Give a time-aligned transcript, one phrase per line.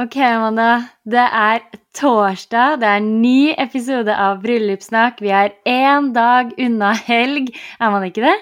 [0.00, 0.68] Ok, Amanda.
[1.04, 1.60] Det er
[1.98, 2.78] torsdag.
[2.80, 5.18] Det er ny episode av Bryllupssnakk.
[5.20, 7.50] Vi er én dag unna helg.
[7.80, 8.36] Er man ikke det?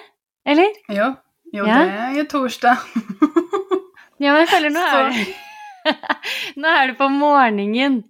[0.47, 0.71] Eller?
[0.89, 1.09] Jo,
[1.53, 1.81] jo Ja.
[1.85, 2.77] det är ju torsdag.
[4.19, 5.35] Ja, men jeg føler nå er det
[6.61, 8.03] Nå er det på morgenen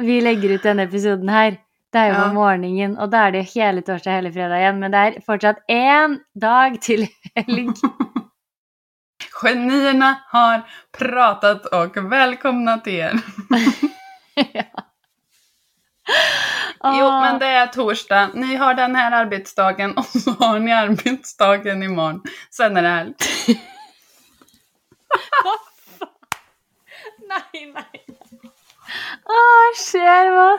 [0.00, 1.56] vi legger ut denne episoden her.
[1.92, 2.28] Det er jo Ja.
[2.28, 4.78] på morgenen, og da er det jo hele torsdag hele fredag igjen.
[4.80, 7.06] Men det er fortsatt én dag til
[7.36, 7.70] helg.
[9.42, 10.62] Genierna har
[10.98, 13.12] pratat och välkomnat er.
[14.34, 14.62] ja.
[16.84, 17.20] Jo, Åh.
[17.20, 18.30] men det är torsdag.
[18.34, 22.22] Ni har den här arbetsdagen och så har ni arbetsdagen imorgon.
[22.50, 23.14] Sen är det helg.
[27.28, 28.00] Nei, nei.
[29.24, 29.38] Å,
[29.76, 30.50] skjer hva?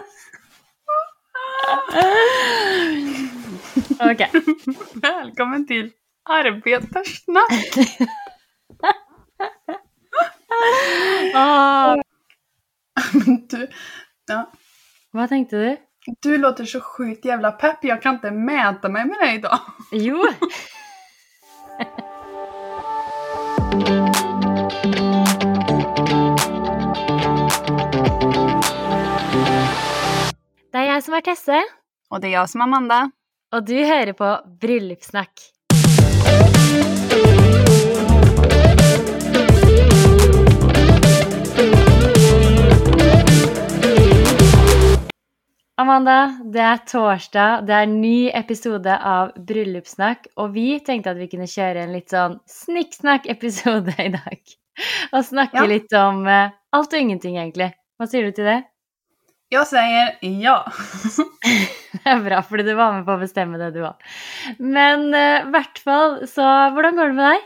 [4.11, 4.21] Ok.
[4.93, 5.91] Välkommen till
[6.29, 7.77] Arbetarsnack!
[11.35, 11.95] Åh,
[13.13, 13.67] Men du,
[14.27, 14.39] ja,
[15.13, 15.77] hva tenkte du?
[16.21, 17.83] du låter så sjukt jävla pepp.
[17.83, 19.59] Jag kan inte mäta mig med dig idag.
[19.91, 20.23] Jo.
[30.71, 31.61] Det er jeg som er Tesse,
[32.11, 33.11] Och det är jag som är Amanda.
[33.55, 35.31] og du hører på Bryllupssnakk.
[45.77, 46.13] Amanda,
[46.53, 51.45] det er torsdag, det er ny episode av Bryllupssnakk, og vi tenkte at vi kunne
[51.49, 54.55] kjøre en litt sånn snikksnakk-episode i dag.
[55.13, 55.67] Og snakke Ja.
[55.69, 57.69] litt om eh, alt og ingenting, egentlig.
[57.97, 58.57] Hva sier du til det?
[59.49, 60.57] Jag säger ja.
[61.93, 64.01] Det er bra, fordi du var med på å bestemme det, du òg.
[64.59, 67.45] Men eh, i hvert fall, så hvordan går det med deg?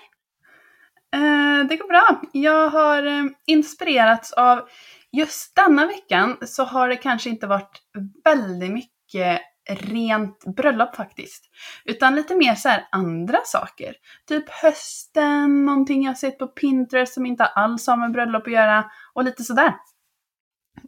[1.19, 2.05] Eh, det går bra.
[2.33, 4.63] Jag har eh, inspirerats av
[5.11, 7.81] just denna veckan så har det kanske inte varit
[8.23, 11.43] väldigt mycket rent bröllop faktiskt.
[11.85, 13.95] Utan lite mer så här andra saker.
[14.27, 18.85] Typ hösten, någonting jag sett på Pinterest som inte alls har med bröllop att göra
[19.13, 19.73] och lite sådär.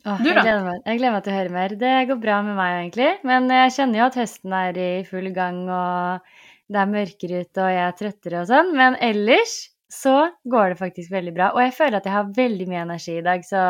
[0.05, 0.41] Åh, Du jeg, da?
[0.41, 1.75] gleder meg, jeg gleder meg til å høre mer.
[1.79, 3.09] Det går bra med meg, egentlig.
[3.27, 6.31] Men jeg kjenner jo at høsten er i full gang, og
[6.71, 8.71] det er mørkere ute, og jeg er trøttere og sånn.
[8.79, 9.53] Men ellers
[9.93, 10.15] så
[10.49, 11.51] går det faktisk veldig bra.
[11.53, 13.61] Og jeg føler at jeg har veldig mye energi i dag, så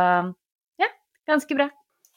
[1.25, 1.69] ja, ganske bra.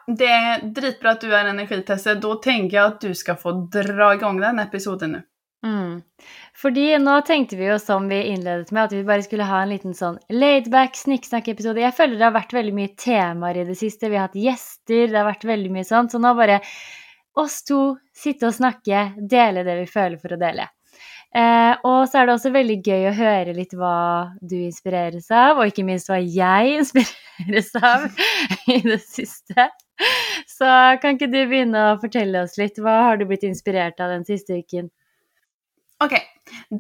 [0.06, 2.15] Det är dritbra att du är energitester.
[2.15, 5.22] Då tänker jag att du ska få dra igång den episoden nu.
[5.67, 6.03] Mm.
[6.55, 9.72] Fordi nå tenkte vi jo, som vi innledet med, at vi bare skulle ha en
[9.72, 11.83] liten sånn laidback snikksnakk-episode.
[11.83, 14.11] Jeg føler det har vært veldig mye temaer i det siste.
[14.12, 16.15] Vi har hatt gjester, det har vært veldig mye sånt.
[16.15, 16.61] Så nå bare
[17.37, 17.81] oss to
[18.17, 20.69] sitte og snakke, dele det vi føler for å dele.
[21.37, 23.97] Eh, og så er det også veldig gøy å høre litt hva
[24.41, 28.07] du inspireres av, og ikke minst hva jeg inspireres av
[28.73, 29.69] i det siste.
[30.49, 30.69] Så
[31.03, 32.81] kan ikke du begynne å fortelle oss litt?
[32.81, 34.89] Hva har du blitt inspirert av den siste uken?
[36.05, 36.25] Okej,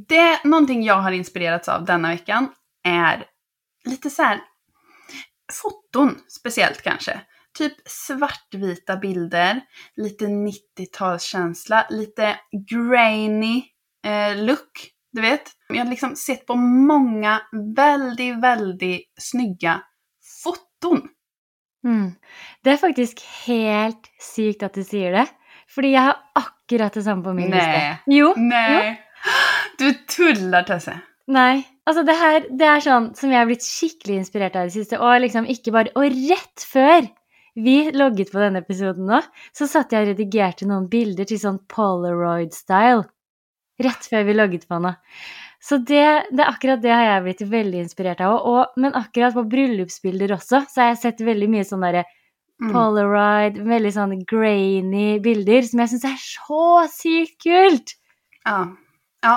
[0.08, 2.48] det någonting jag har inspirerats av denna veckan
[2.84, 3.24] är
[3.84, 4.40] lite så här
[5.52, 7.20] foton speciellt kanske.
[7.58, 9.60] Typ svartvita bilder,
[9.96, 12.36] lite 90-talskänsla, lite
[12.68, 13.75] grainy
[14.06, 15.52] eh, look, du vet.
[15.68, 17.40] Jag har liksom sett på många
[17.76, 19.80] väldigt, väldigt snygga
[20.44, 21.08] foton.
[21.86, 22.12] Mm.
[22.62, 25.26] Det er faktisk helt sykt at du sier det.
[25.74, 27.58] Fordi jeg har akkurat det samme på min Nej.
[27.58, 27.98] liste.
[28.06, 28.32] Jo.
[28.36, 28.96] Nej,
[29.78, 31.00] du tullar Tesse.
[31.26, 31.64] Nei.
[31.86, 34.98] Altså, det her det er sånn som jeg har blitt skikkelig inspirert av det siste.
[34.98, 37.06] Og liksom ikke bare Og rett før
[37.56, 39.22] vi logget på denne episoden nå,
[39.56, 43.06] så satt jeg og redigerte noen bilder til sånn polaroid-style.
[43.82, 44.92] Rett før vi logget på nå.
[45.60, 48.36] Så det, det akkurat det har jeg blitt veldig inspirert av.
[48.46, 52.04] Og, men akkurat på bryllupsbilder også, så har jeg sett veldig mye sånn derre
[52.56, 52.72] Mm.
[52.72, 57.96] Polaroid, veldig sånn grainy bilder, som jeg syns er så sykt kult!
[58.46, 58.60] Ja.
[59.22, 59.34] ja,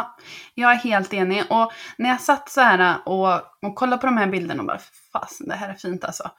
[0.56, 1.44] jag är helt enig.
[1.50, 4.80] Och när jag satt så här och, och kollade på de här bilderna och bara,
[5.14, 6.32] fasen det här är fint alltså.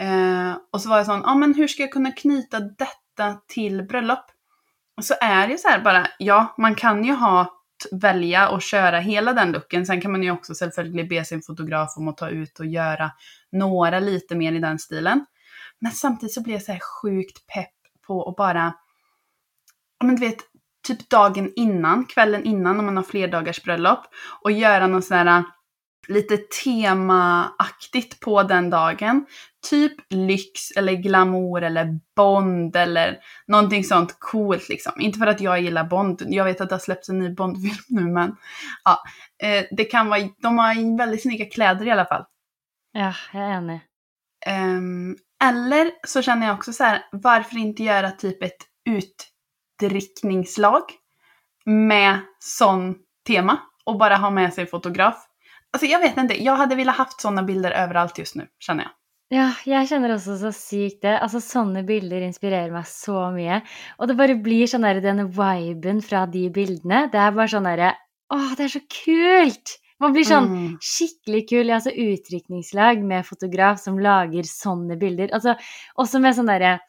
[0.00, 3.82] Eh, och så var jag sån, ja men hur ska jag kunna knyta detta till
[3.82, 4.24] bröllop?
[5.02, 7.60] Så är det ju så här bara, ja man kan ju ha
[7.90, 9.86] välja och köra hela den looken.
[9.86, 13.10] Sen kan man ju också självklart be sin fotograf om att ta ut och göra
[13.52, 15.26] några lite mer i den stilen.
[15.80, 17.74] Men samtidigt så blir jag så här sjukt pepp
[18.06, 18.74] på att bara,
[19.98, 20.38] ja men du vet,
[20.86, 24.00] typ dagen innan, kvällen innan om man har flerdagars bröllop
[24.42, 25.44] och göra någon sån här
[26.08, 29.26] lite temaaktigt på den dagen.
[29.70, 34.92] Typ lyx eller glamour eller Bond eller någonting sånt coolt liksom.
[35.00, 37.84] Inte för att jag gillar Bond, jag vet att det har släppts en ny Bond-film
[37.88, 38.36] nu men
[38.84, 39.02] ja,
[39.42, 42.24] eh, det kan vara, de har väldigt snygga kläder i alla fall.
[42.92, 43.80] Ja, jeg er enig.
[44.46, 48.66] Ehm, eller så känner jag också så här, varför inte göra typ ett
[49.80, 50.82] utdrickningslag
[51.64, 55.26] med sån tema och bara ha med sig fotograf.
[55.72, 58.92] Alltså jag vet inte, jag hade velat haft sådana bilder överallt just nu, känner jag.
[59.30, 61.12] Ja, jeg kjenner også så sykt det.
[61.22, 63.60] Altså, sånne bilder inspirerer meg så mye.
[64.02, 67.04] Og det bare blir sånn der, den viben fra de bildene.
[67.12, 67.92] Det er bare sånn derre
[68.30, 69.76] Å, det er så kult!
[70.00, 70.74] Man blir sånn Mm.
[70.82, 71.66] skikkelig kul.
[71.66, 75.30] Jeg har altså utdrikningslag med fotograf som lager sånne bilder.
[75.34, 75.54] Altså,
[75.98, 76.80] også med sånn derre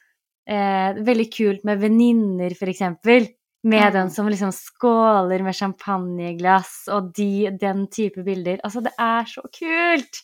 [0.48, 3.28] eh, Veldig kult med venninner, for eksempel.
[3.64, 3.94] Med Mm.
[3.94, 8.60] den som liksom skåler med champagneglass og de, den type bilder.
[8.64, 10.22] Altså, det er så kult!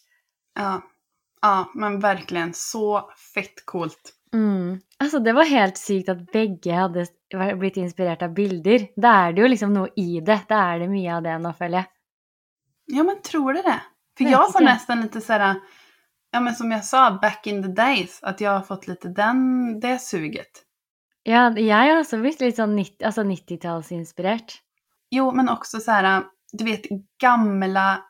[0.58, 0.82] Ja.
[1.42, 4.14] ja, men verkligen så fett coolt.
[4.34, 4.80] Mm.
[5.00, 8.88] Altså, det var helt sykt at begge hadde vært- blitt inspirert av bilder.
[8.98, 10.42] Da er det jo liksom noe i det.
[10.50, 11.88] Da er det mye av det føler jeg.
[12.88, 13.80] Ja, men tror du det?
[14.18, 15.56] För Vet jag får nästan lite så här,
[16.32, 19.80] ja men som jag sa, back in the days, att jag har fått lite den,
[19.80, 20.64] det suget.
[21.28, 24.54] Ja, jeg har også blitt litt sånn 90, altså 90-tallsinspirert.
[25.12, 26.86] Jo, men också så här, du vet
[27.22, 28.06] gamla,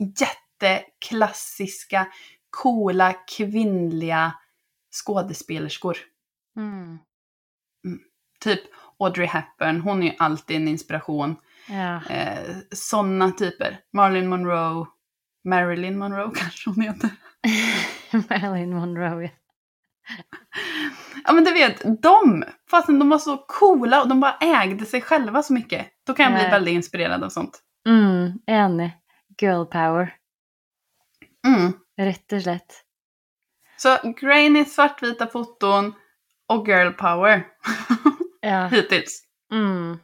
[0.00, 2.06] jätteklassiska,
[2.50, 4.32] coola, kvinnliga
[4.90, 5.96] skådespelerskor.
[6.56, 6.98] Mm.
[8.40, 8.60] Typ
[8.98, 11.36] Audrey Hepburn, hon är ju alltid en inspiration.
[11.68, 12.00] Ja.
[12.10, 13.80] Eh, Sådana typer.
[13.92, 14.86] Marilyn Monroe,
[15.44, 17.10] Marilyn Monroe kanske hon heter.
[18.30, 19.22] Marilyn Monroe.
[19.22, 19.30] ja.
[21.24, 25.00] Ja men du vet, de, fastän de var så coola och de bara ägde sig
[25.00, 25.86] själva så mycket.
[26.06, 26.50] Då kan jag bli Nej.
[26.50, 27.62] väldigt inspirerad av sånt.
[27.86, 28.90] Mm, enig.
[29.40, 30.14] Girl power.
[31.46, 31.72] Mm.
[31.98, 32.84] Rett og slett.
[33.76, 35.94] Så grainy svartvita foton
[36.48, 37.46] och girl power
[38.40, 38.66] Ja.
[38.66, 39.22] hittills.
[39.52, 39.98] Mm.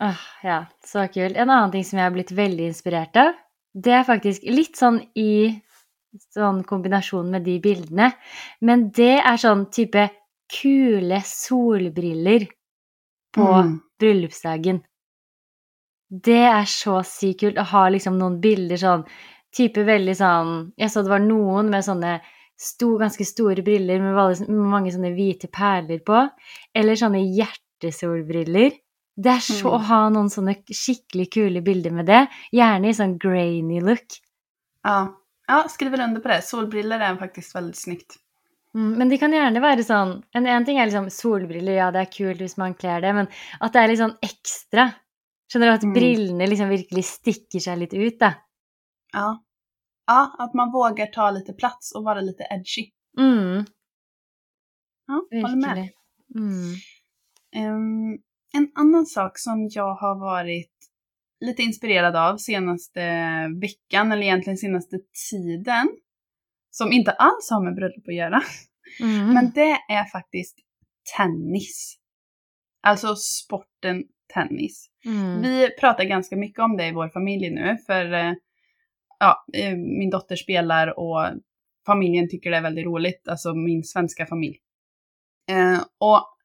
[0.00, 1.36] Åh, ja, så kult.
[1.36, 3.32] En annen ting som jeg har blitt veldig inspirert av,
[3.74, 5.60] det er faktisk litt sånn i
[6.34, 8.12] sånn kombinasjon med de bildene,
[8.62, 10.08] men det er sånn type
[10.50, 12.48] kule solbriller
[13.32, 13.80] på Mm.
[14.00, 14.82] bryllupsdagen.
[16.10, 19.04] Det er så sykt kult å ha liksom noen bilder sånn
[19.54, 22.20] Type veldig sånn Jeg så det var noen med sånne
[22.60, 26.28] sto, ganske store briller med, mange sånne hvite perler på.
[26.76, 28.72] Eller sånne hjertesolbriller.
[29.16, 29.72] Det er så Mm.
[29.72, 32.28] å ha noen sånne skikkelig kule bilder med det.
[32.52, 34.04] Gjerne i sånn grainy look.
[34.84, 35.08] Ja.
[35.50, 36.40] Ja, skriver under på det.
[36.46, 38.16] Solbriller är faktiskt väldigt snyggt.
[38.74, 42.04] Mm, men de kan gjerne være sånn En, en ting er liksom solbriller, ja, det
[42.04, 43.26] er kult hvis man kler det, men
[43.60, 44.84] at det er litt sånn ekstra.
[45.50, 45.74] Skjønner du?
[45.74, 45.94] At Mm.
[45.96, 48.28] brillene liksom virkelig stikker seg litt ut, da.
[49.12, 49.28] Ja.
[50.06, 52.90] ja, att man vågar ta lite plats och vara lite edgy.
[53.18, 53.64] Mm,
[55.10, 55.88] Ja, håller med.
[56.34, 56.74] Mm.
[57.56, 58.18] Ehm,
[58.54, 60.69] en annan sak som jag har varit
[61.40, 63.00] lite inspirerad av senaste
[63.60, 64.96] veckan, eller egentligen senaste
[65.30, 65.88] tiden,
[66.70, 68.42] som inte alls har med bröllop att göra,
[69.00, 69.34] Mm.
[69.34, 70.58] men det är faktiskt
[71.16, 71.96] tennis.
[72.82, 74.02] Alltså sporten
[74.34, 74.90] tennis.
[75.04, 75.42] mm.
[75.42, 78.32] Vi pratar ganska mycket om det i vår familj nu, för eh,
[79.18, 81.30] ja, eh, min dotter spelar och
[81.86, 84.56] familjen tycker det är väldigt roligt, alltså min svenska familj.
[85.50, 86.36] Eh, och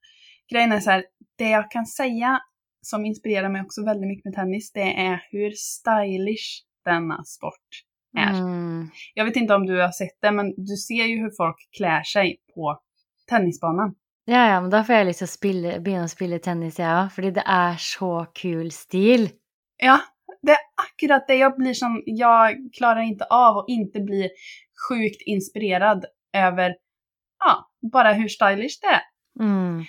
[0.51, 1.05] grejen är så här,
[1.37, 2.39] det jag kan säga
[2.85, 7.69] som inspirerar mig också väldigt mycket med tennis, det är hur stylish denna sport
[8.17, 8.39] är.
[8.39, 8.87] Mm.
[9.13, 12.03] Jag vet inte om du har sett det, men du ser ju hur folk klär
[12.03, 12.79] sig på
[13.29, 13.95] tennisbanan.
[14.25, 18.25] Ja, ja, men da får spille, begynne å spille tennis, òg, fordi det er så
[18.33, 19.29] kul stil.
[19.77, 19.99] Ja,
[20.41, 21.35] det är akkurat det.
[21.35, 24.29] Jag blir som, jag klarar inte av att inte bli
[24.89, 26.75] sjukt inspirerad över,
[27.39, 29.01] ja, bara hur stylish det är.
[29.39, 29.83] Mm.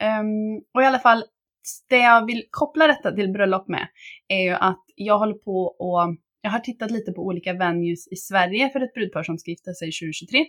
[0.00, 1.24] Ehm, och i alla fall,
[1.88, 3.88] det jag vill koppla detta till bröllop med
[4.28, 8.16] är ju att jag håller på och jag har tittat lite på olika venues i
[8.16, 10.46] Sverige för ett brudpar som ska gifta sig 2023.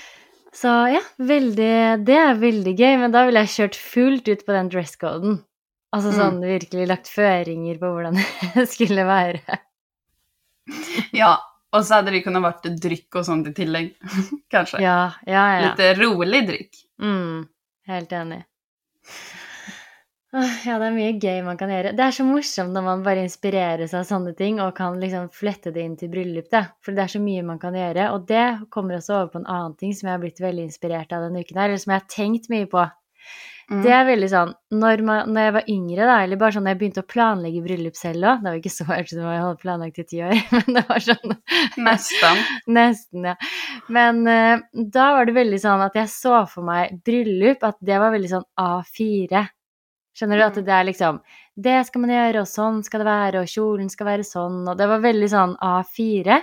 [0.53, 4.55] Så ja, veldig Det er veldig gøy, men da ville jeg kjørt fullt ut på
[4.55, 5.39] den dresscoden.
[5.93, 6.17] Altså Mm.
[6.19, 8.17] sånn virkelig lagt føringer på hvordan
[8.55, 9.41] det skulle være.
[11.11, 11.39] Ja,
[11.71, 13.95] och så hade det kunnat varit dryck och sånt i tillägg.
[14.49, 14.81] Kanske.
[14.81, 15.69] Ja, ja, ja.
[15.71, 16.75] Lite rolig dryck.
[17.01, 17.47] Mm,
[17.87, 18.43] helt enig.
[20.29, 21.95] Åh, Ja, det er mye gøy man kan gjøre.
[21.97, 25.73] Det er så morsomt når man bare inspireres av sånne ting og kan liksom flette
[25.73, 26.67] det inn til bryllup, da.
[26.85, 28.11] For det er så mye man kan gjøre.
[28.13, 31.15] Og det kommer også over på en annen ting som jeg har blitt veldig inspirert
[31.15, 32.85] av denne uken her, eller som jeg har tenkt mye på.
[33.69, 33.81] Mm.
[33.85, 36.73] Det er veldig sånn når, man, når jeg var yngre, da, eller bare sånn når
[36.73, 39.43] jeg begynte å planlegge bryllup selv òg Det var ikke så hørt ut som jeg
[39.43, 41.35] hadde planlagt i ti år, men det var sånn
[41.85, 42.41] Nästan.
[42.79, 43.35] Nesten, ja.
[43.93, 48.01] Men eh, da var det veldig sånn at jeg så for meg bryllup, at det
[48.01, 49.45] var veldig sånn A4.
[50.15, 50.43] Skjønner du?
[50.43, 50.65] At Mm.
[50.65, 51.19] det er liksom
[51.59, 54.77] Det skal man gjøre, og sånn skal det være, og kjolen skal være sånn, og
[54.77, 56.41] det var veldig sånn A4.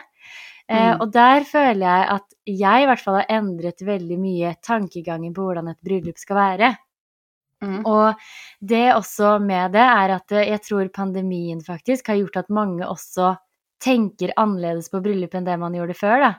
[0.69, 1.01] Eh, Mm.
[1.01, 5.43] og der føler jeg at jeg i hvert fall har endret veldig mye tankegangen på
[5.47, 6.77] hvordan et bryllup skal være.
[7.63, 7.87] Mm.
[7.87, 8.15] Og
[8.61, 12.85] det også med det er at eh, jeg tror pandemien faktisk har gjort at mange
[12.85, 13.39] også
[13.81, 16.35] tenker annerledes på bryllup enn det man gjorde da.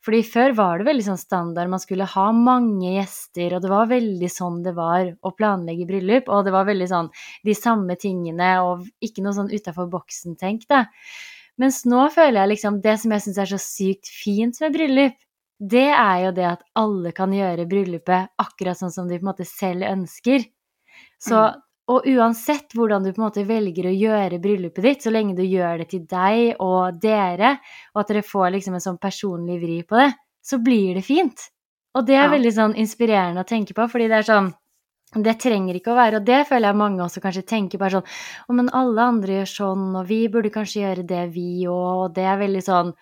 [0.00, 3.90] Fordi før var det veldig sånn standard, man skulle ha mange gjester, og det var
[3.90, 7.10] veldig sånn det var å planlegge bryllup, og det var veldig sånn
[7.44, 10.86] de samme tingene, og ikke noe sånn utafor boksen-tenk, da.
[11.60, 15.18] Mens nå føler jeg liksom det som jeg syns er så sykt fint med bryllup,
[15.60, 19.32] det er jo det at alle kan gjøre bryllupet akkurat sånn som de på en
[19.34, 20.46] måte selv ønsker.
[21.20, 25.10] Så, Mm og uansett hvordan du på en måte velger å gjøre bryllupet ditt, så
[25.12, 27.56] lenge du gjør det til deg og dere,
[27.94, 30.10] og at dere får liksom en sånn personlig vri på det,
[30.42, 31.48] så blir det fint.
[31.98, 32.32] Og det er Ja.
[32.36, 34.52] veldig sånn inspirerende å tenke på, fordi det er sånn
[35.10, 38.06] det trenger ikke å være, og det føler jeg mange også kanskje tenker bare sånn
[38.46, 42.14] Å, men alle andre gjør sånn, og vi burde kanskje gjøre det, vi òg, og
[42.14, 42.92] det er veldig sånn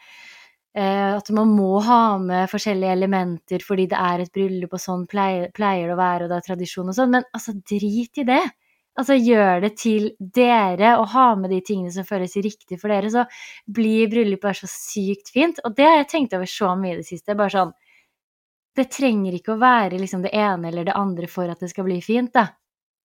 [0.75, 5.05] eh, at man må ha med forskjellige elementer fordi det er et bryllup, og sånn
[5.11, 7.11] pleier, pleier det å være, og det er tradisjon og sånn.
[7.11, 8.43] Men altså, drit i det.
[8.99, 13.11] Altså, gjør det til dere, og ha med de tingene som føles riktig for dere,
[13.15, 13.23] så
[13.71, 15.61] blir bryllupet bare så sykt fint.
[15.65, 17.37] Og det har jeg tenkt over så mye i det siste.
[17.39, 17.73] Bare sånn
[18.79, 21.85] Det trenger ikke å være liksom det ene eller det andre for at det skal
[21.85, 22.45] bli fint, da.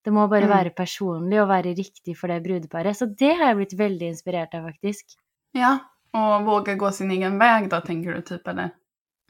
[0.04, 0.50] Det må bare Mm.
[0.52, 2.94] være personlig og være riktig for det brudeparet.
[2.96, 5.04] Så det har jeg blitt veldig inspirert av, faktisk.
[5.52, 5.78] Ja,
[6.12, 8.70] och våga gå sin egen väg då tänker du typ eller?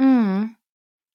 [0.01, 0.55] Mm.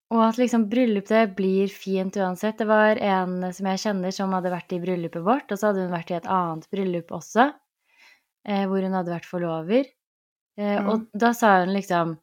[0.09, 2.57] Og at liksom bryllupet blir fint uansett.
[2.57, 5.83] Det var en som jeg kjenner som hadde vært i bryllupet vårt, og så hadde
[5.85, 7.45] hun vært i et annet bryllup også,
[8.47, 9.85] eh, hvor hun hadde vært forlover.
[10.57, 12.17] Eh, Og da sa hun liksom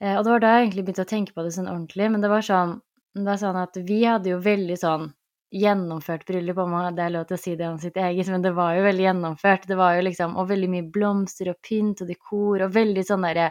[0.00, 2.20] eh, Og det var da jeg egentlig begynte å tenke på det sånn ordentlig, men
[2.22, 2.80] det var sånn,
[3.14, 5.08] det var sånn at vi hadde jo veldig sånn
[5.54, 8.54] gjennomført bryllup, om man- det lov til å si det om sitt eget, men det
[8.54, 9.66] var jo veldig gjennomført.
[9.66, 13.22] Det var jo liksom Og veldig mye blomster og pynt og dekor, og veldig sånn
[13.22, 13.50] derre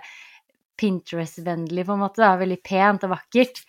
[0.77, 2.21] Pinterest-vennlig, på en måte.
[2.21, 3.61] da, Veldig pent og vakkert.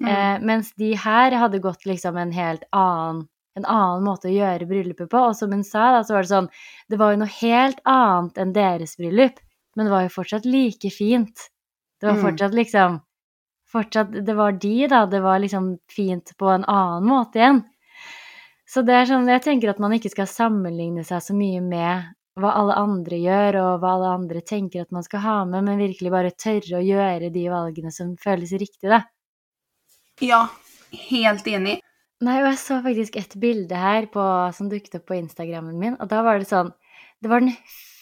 [0.00, 0.08] Mm.
[0.10, 4.66] Eh, mens de her hadde gått liksom en helt annen en annen måte å gjøre
[4.68, 5.16] bryllupet på.
[5.30, 6.48] Og som hun sa, da, så var det sånn
[6.92, 9.38] Det var jo noe helt annet enn deres bryllup,
[9.76, 11.46] men det var jo fortsatt like fint.
[12.00, 12.24] Det var Mm.
[12.26, 13.00] fortsatt liksom
[13.72, 15.06] Fortsatt Det var de, da.
[15.06, 17.64] Det var liksom fint på en annen måte igjen.
[18.68, 22.04] Så det er sånn Jeg tenker at man ikke skal sammenligne seg så mye med
[22.40, 25.80] hva alle andre gjør, og hva alle andre tenker at man skal ha med, men
[25.80, 29.02] virkelig bare tørre å gjøre de valgene som føles riktig, da.
[30.24, 30.46] Ja,
[31.10, 31.78] helt enig.
[32.24, 34.22] Nei, og jeg så faktisk et bilde her på,
[34.56, 36.72] som dukket opp på Instagrammen min, og da var det sånn
[37.24, 37.54] Det var den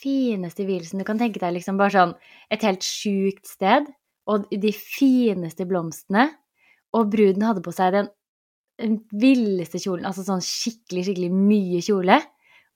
[0.02, 2.14] fineste vielsen du kan tenke deg, liksom bare sånn
[2.52, 3.86] et helt sjukt sted,
[4.26, 6.28] og de fineste blomstene,
[6.94, 8.10] og bruden hadde på seg den
[9.14, 12.18] villeste kjolen, altså sånn skikkelig, skikkelig mye kjole.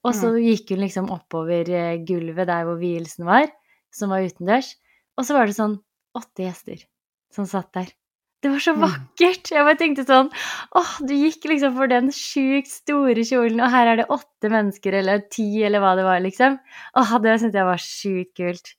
[0.07, 3.49] Og så gikk hun liksom oppover eh, gulvet der hvor vielsen var,
[3.91, 4.75] som var utendørs,
[5.17, 5.79] og så var det sånn
[6.15, 6.85] åtte gjester
[7.35, 7.89] som satt der.
[8.41, 8.81] Det var så Mm.
[8.85, 9.51] vakkert!
[9.51, 10.29] Jeg bare tenkte sånn
[10.79, 14.93] Åh, du gikk liksom for den sjukt store kjolen, og her er det åtte mennesker,
[14.93, 16.55] eller ti, eller hva det var, liksom.
[16.95, 18.75] Åh, det syntes jeg var sjukt kult.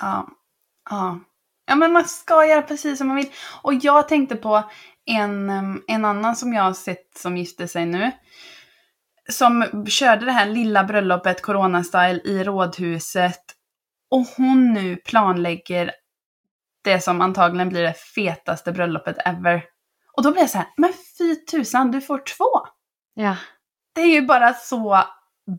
[0.00, 0.24] Ja.
[0.90, 1.20] Ja.
[1.68, 3.30] Ja men man ska göra precis som man vill.
[3.62, 4.62] Och jag tänkte på
[5.06, 5.50] en,
[5.88, 8.10] en annan som jag har sett som gifte sig nu.
[9.28, 13.42] Som körde det här lilla bröllopet Corona-style i rådhuset.
[14.10, 15.92] Och hon nu planlägger
[16.84, 19.64] det som antagligen blir det fetaste bröllopet ever.
[20.12, 22.66] Och då blir jag så här, men fy tusan, du får två!
[23.14, 23.36] Ja.
[23.92, 25.02] Det är ju bara så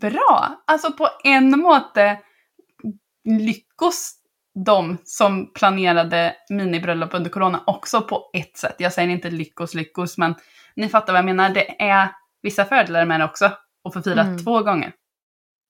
[0.02, 0.64] bra.
[0.68, 2.20] Alltså på en måte
[3.24, 4.14] lyckos
[4.66, 8.76] de som planerade minibröllop under corona också på ett sätt.
[8.78, 10.36] Jag säger inte lyckos lyckos, men
[10.76, 11.50] ni fattar vad jag menar.
[11.50, 12.10] Det är
[12.44, 13.52] vissa fördelar med det också.
[13.84, 14.38] Och få fira Mm.
[14.38, 14.94] två gånger.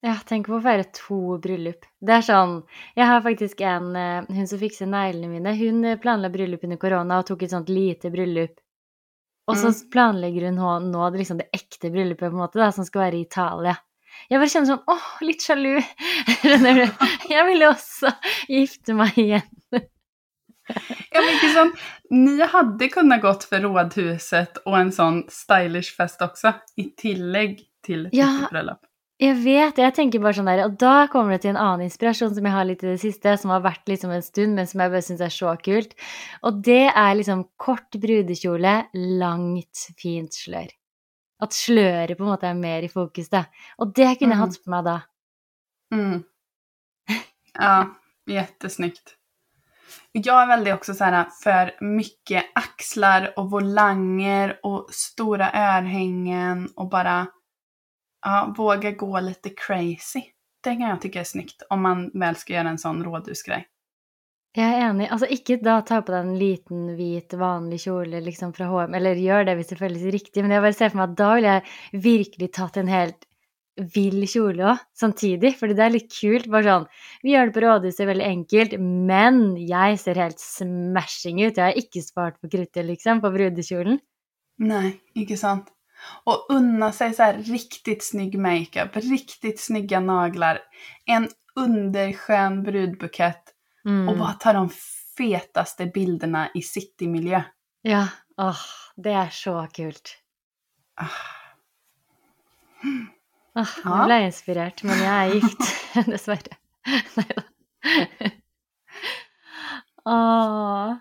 [0.02, 1.86] Ja, tenk på å feire to bryllup.
[2.02, 2.64] Det er sånn
[2.96, 6.78] Jeg har faktisk en eh, Hun som fikser neglene mine, hun eh, planla bryllup under
[6.78, 8.56] korona og tok et sånt lite bryllup.
[9.48, 9.90] Og så Mm.
[9.92, 13.02] planlegger hun nå, nå det liksom det ekte bryllupet, på en måte, da, som skal
[13.02, 13.78] være i Italia.
[14.30, 15.82] Jeg bare kjenner sånn åh, litt sjalu.
[17.30, 18.12] Jeg ville også
[18.50, 19.88] gifte meg igjen.
[21.12, 21.80] Ja, men sånt.
[22.10, 26.54] Ni hade kunnat gått för rådhuset och en sån stylish fest också.
[26.76, 28.48] I tillägg till Ja.
[28.52, 28.80] bröllop.
[29.20, 32.36] Jeg vet, jeg tenker bare sånn der, og da kommer det til en annen inspirasjon
[32.36, 34.80] som jeg har litt i det siste, som har vært liksom en stund, men som
[34.84, 35.96] jeg bare syns er så kult.
[36.46, 40.70] Og det er liksom kort brudekjole, langt, fint slør.
[41.42, 43.46] At sløret på en måte er mer i fokus, da.
[43.80, 44.46] Og det kunne jeg Mm.
[44.46, 45.00] hatt på meg da.
[45.94, 46.24] Mm.
[47.58, 47.86] Ja,
[48.30, 49.17] jättesnyggt.
[50.12, 56.90] Jag är väldigt också så här för mycket axlar och volanger och stora örhängen och
[56.90, 57.28] bara
[58.26, 60.22] ja, våga gå lite crazy.
[60.64, 63.68] Det kan jag tycka är snyggt om man väl ska göra en sån rådhusgrej.
[64.54, 65.08] Jag är enig.
[65.08, 69.14] Alltså inte då ta på den en liten, vit vanlig kjol liksom från HM, eller
[69.14, 69.58] gör det om
[69.94, 72.70] det är riktigt, men jag bara ser för mig att då vill jag verkligen ta
[72.74, 73.27] en helt
[73.94, 75.56] vill kjole òg, samtidig.
[75.60, 76.48] Fordi det er litt kult.
[76.52, 76.88] Bare sånn
[77.24, 81.58] Vi gjør det på rådhuset, veldig enkelt, men jeg ser helt smashing ut.
[81.58, 84.00] Jeg har ikke spart på kruttet, liksom, på brudekjolen.
[84.60, 85.68] Nej, inte sant.
[86.26, 90.60] Och unna sig så riktigt snygg makeup, riktigt snygga naglar,
[91.06, 93.54] en underskön brudbukett
[93.86, 94.10] Mm.
[94.10, 94.70] och bara ta de
[95.18, 97.42] fetaste bilderna i citymiljö.
[97.82, 98.08] Ja.
[98.38, 98.58] Åh,
[98.98, 100.18] det er så kult.
[100.96, 101.08] Ah.
[103.58, 104.04] Nå Ja.
[104.06, 105.64] ble jeg inspirert, men jeg er gift,
[106.12, 106.58] dessverre.
[107.18, 107.44] Nei da.
[110.06, 110.96] Åh.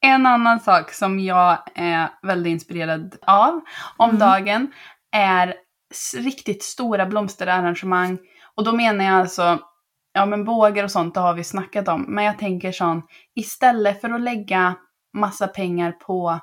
[0.00, 3.60] En annan sak som jag är väldigt inspirerad av
[3.96, 4.18] om Mm.
[4.20, 4.72] dagen
[5.12, 5.54] är
[6.16, 8.18] riktigt stora blomsterarrangemang.
[8.54, 9.58] Och då menar jag alltså,
[10.12, 12.02] ja men bågar och sånt, det har vi snackat om.
[12.08, 13.02] Men jag tänker sån,
[13.34, 14.74] istället för att lägga
[15.12, 16.40] massa pengar på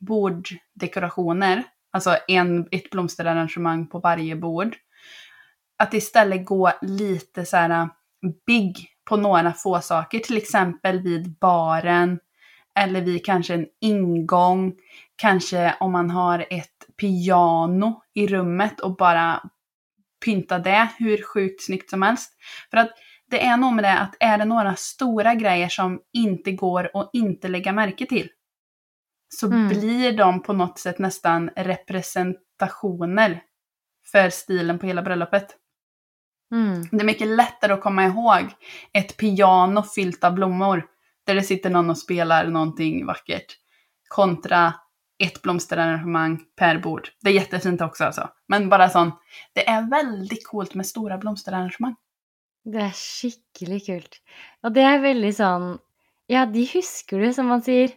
[0.00, 1.62] borddekorationer,
[1.94, 4.76] alltså en, ett blomsterarrangemang på varje bord,
[5.78, 7.86] att istället gå lite så här äh,
[8.46, 12.18] big på några få saker, till exempel vid baren,
[12.78, 14.74] eller vid kanske en ingång,
[15.16, 19.40] kanske om man har ett piano i rummet och bara
[20.24, 22.32] pynta det hur sjukt snyggt som helst.
[22.70, 22.90] För att
[23.30, 27.10] det är nog med det att är det några stora grejer som inte går att
[27.12, 28.28] inte lägga märke till
[29.38, 29.68] så Mm.
[29.68, 33.42] blir de på något sätt nästan representationer
[34.12, 35.56] för stilen på hela bröllopet.
[36.52, 36.88] Mm.
[36.90, 38.42] Det är mycket lättare att komma ihåg
[38.92, 40.86] ett piano fyllt av blommor
[41.26, 43.56] där det sitter någon och spelar någonting vackert
[44.08, 44.74] kontra
[45.24, 47.08] ett blomsterarrangemang per bord.
[47.20, 48.28] Det är jättefint också alltså.
[48.48, 49.12] Men bara sån,
[49.52, 51.96] det är väldigt coolt med stora blomsterarrangemang.
[52.64, 54.14] Det er skikkelig kult.
[54.64, 55.78] Og det er veldig sånn
[56.26, 57.90] Ja, de husker du, som man sier.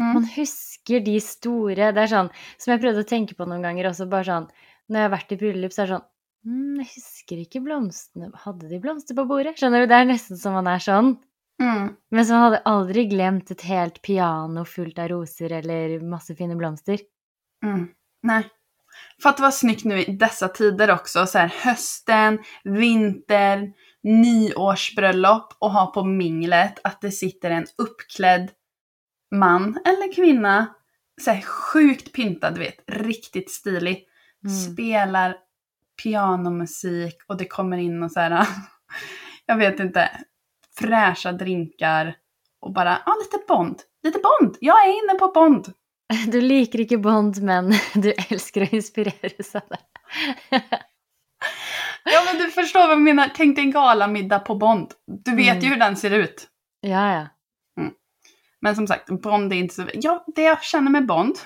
[0.00, 0.12] Mm.
[0.16, 1.90] Man husker de store.
[1.94, 4.48] Det er sånn som jeg prøvde å tenke på noen ganger også, bare sånn
[4.88, 6.06] Når jeg har vært i bryllup, så er det sånn
[6.48, 9.54] mm, Jeg husker ikke blomstene Hadde de blomster på bordet?
[9.60, 9.90] Skjønner du?
[9.92, 11.14] Det er nesten som man er sånn.
[11.62, 11.92] Mm.
[12.10, 16.56] Men så man hadde aldri glemt et helt piano fullt av roser eller masse fine
[16.58, 17.04] blomster.
[17.64, 17.86] Mm.
[18.26, 18.48] Nej.
[19.22, 21.26] Fatta vad snyggt nu i dessa tider också.
[21.26, 28.50] Så här, hösten, vintern, nyårsbröllop och ha på minglet att det sitter en uppklädd
[29.32, 30.74] man eller kvinna.
[31.20, 32.76] Så här, sjukt pyntad, du vet.
[32.86, 34.04] Riktigt stilig.
[34.44, 34.56] Mm.
[34.56, 35.36] Spelar
[36.02, 38.46] pianomusik och det kommer in och så här,
[39.46, 40.10] jag vet inte,
[40.78, 42.14] fräscha drinkar
[42.60, 43.80] och bara, ja lite Bond.
[44.02, 44.56] Lite Bond!
[44.60, 45.72] Jag är inne på Bond!
[46.32, 49.78] Du liker ikke Bond, men du elsker å inspireres av det.
[52.04, 53.30] Ja men du förstår vad jag menar.
[53.36, 54.90] Tänk dig en galamiddag på Bond.
[55.06, 55.64] Du vet Mm.
[55.64, 56.48] ju hur den ser ut.
[56.80, 57.26] Ja, ja.
[58.62, 59.84] Men som sagt, Bond är inte så...
[59.94, 61.36] Ja, det jag känner med Bond,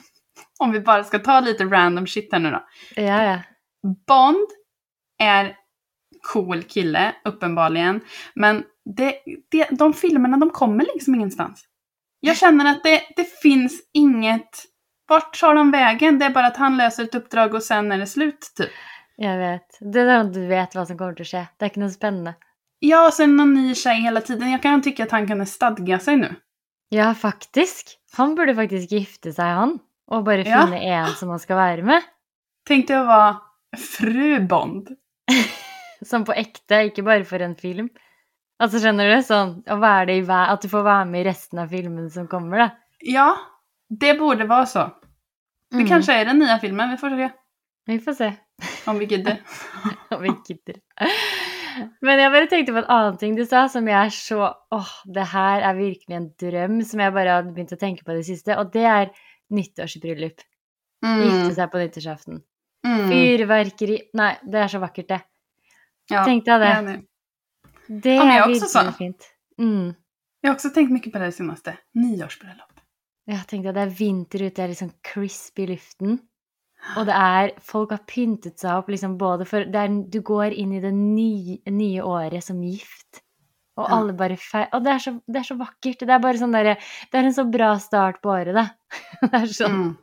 [0.58, 2.66] om vi bara ska ta lite random shit här nu då.
[2.96, 3.38] Ja, ja.
[4.06, 4.46] Bond
[5.18, 5.56] är
[6.32, 8.00] cool kille, uppenbarligen.
[8.34, 8.64] Men
[8.96, 9.14] det,
[9.50, 11.64] det, de filmerna, de kommer liksom ingenstans.
[12.20, 14.64] Jag känner att det, det finns inget...
[15.08, 16.18] Vart tar de vägen?
[16.18, 18.70] Det är bara att han löser ett uppdrag och sen är det slut, typ.
[19.16, 19.78] Jag vet.
[19.80, 21.46] Det är där du vet vad som kommer att ske.
[21.56, 22.34] Det är inte något spännande.
[22.78, 24.50] Ja, och sen någon ny tjej hela tiden.
[24.50, 26.34] Jag kan tycka att han kunde stadga sig nu.
[26.88, 27.98] Ja, faktiskt.
[28.16, 29.78] Han borde faktiskt gifta sig, han.
[30.10, 30.64] Och bara Ja.
[30.66, 32.02] finna en som han ska vara med.
[32.66, 33.36] Tänkte jag vara
[33.98, 34.88] fru Bond.
[36.06, 37.88] Som på äkta, inte bara för en film.
[38.58, 41.20] Alltså känner du det sån, att vara det i vä- att du får vara med
[41.20, 42.68] i resten av filmen som kommer då?
[42.98, 43.36] Ja,
[44.00, 44.90] det borde vara så.
[45.70, 45.88] Det Mm.
[45.88, 47.30] kanske är den nya filmen, vi får se.
[47.86, 48.32] Vi får se.
[48.86, 49.36] Om vi gidder.
[50.10, 50.76] om vi gidder.
[52.00, 54.88] Men jag bara tänkte på en annan ting du sa som jag är så, åh,
[55.04, 58.58] det här är verkligen en dröm som jag bara har att tänka på det sista
[58.60, 59.10] och det är
[59.48, 60.32] nyttårsbröllop.
[61.22, 61.54] Gifta Mm.
[61.54, 62.40] sig på nyttårsafton.
[62.86, 63.10] Mm.
[63.10, 65.20] Fyrverkeri, nej det är så vackert det.
[66.10, 66.82] Ja, Tänkte jag det.
[66.82, 67.02] med.
[68.02, 68.92] Det Ja, är också så.
[68.92, 69.30] fint.
[69.58, 69.94] Mm.
[70.40, 71.76] Jag har också tänkt mycket på det senaste.
[71.94, 72.72] Nyårsbröllop.
[73.24, 76.18] Jag tänkte att det är vinter ute, det är liksom crisp i luften.
[76.96, 80.46] Och det är, folk har pyntat sig upp liksom både för, det är, du går
[80.46, 83.22] in i det nya, nya året som gift.
[83.76, 83.88] Och Ja.
[83.88, 85.98] alla bara fe- och det är, så, det är så vackert.
[86.00, 86.64] Det är bara sån där,
[87.10, 88.68] det är en så bra start på året det.
[89.30, 89.96] det är så, Mm.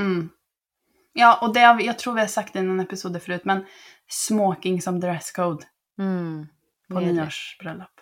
[0.00, 0.30] Mm.
[1.12, 3.64] Ja, och det jag tror vi har sagt det i någon episod förut, men
[4.08, 5.64] smoking som dresscode
[5.98, 6.46] mm.
[6.88, 8.00] på nyårsbröllop.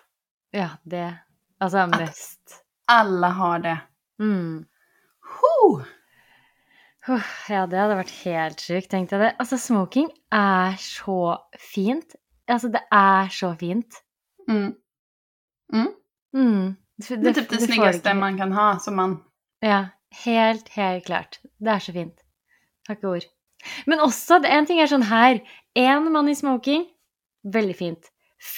[0.51, 1.15] Ja, det,
[1.57, 2.65] alltså mest.
[2.87, 3.77] Alla har det.
[4.19, 4.65] Mm.
[5.21, 5.85] Huh,
[7.49, 9.35] Ja, det hade varit helt sjukt, tänkte jag det.
[9.39, 11.39] Alltså smoking är så
[11.73, 12.15] fint.
[12.51, 14.03] Alltså det är så fint.
[14.49, 14.73] Mm.
[15.73, 16.75] Mm.
[17.09, 19.23] Det, Det är typ det, får snyggaste man kan ha som man...
[19.59, 19.85] Ja,
[20.25, 21.39] helt, helt klart.
[21.59, 22.15] Det är så fint.
[22.87, 23.21] Tack ord.
[23.85, 25.41] Men också, det- en ting är sån här.
[25.73, 26.85] En man i smoking,
[27.53, 28.11] väldigt fint.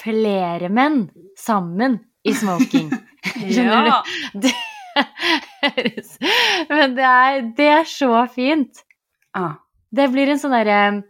[0.04, 2.92] Flera män samman i smoking.
[3.36, 4.04] Ja!
[4.34, 4.54] Det
[6.70, 8.86] men det är, det är så fint.
[9.34, 9.68] ja.
[9.94, 11.04] Det blir en sån där,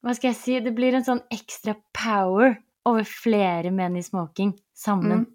[0.00, 2.56] vad ska jag säga, det blir en sån extra power
[2.88, 5.12] över flera män i smoking samman.
[5.12, 5.26] Mm.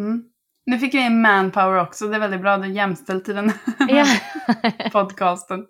[0.00, 0.24] Mm.
[0.66, 2.56] Nu fick vi in manpower också, det är väldigt bra.
[2.56, 5.66] Det är jämställt i den här podcasten.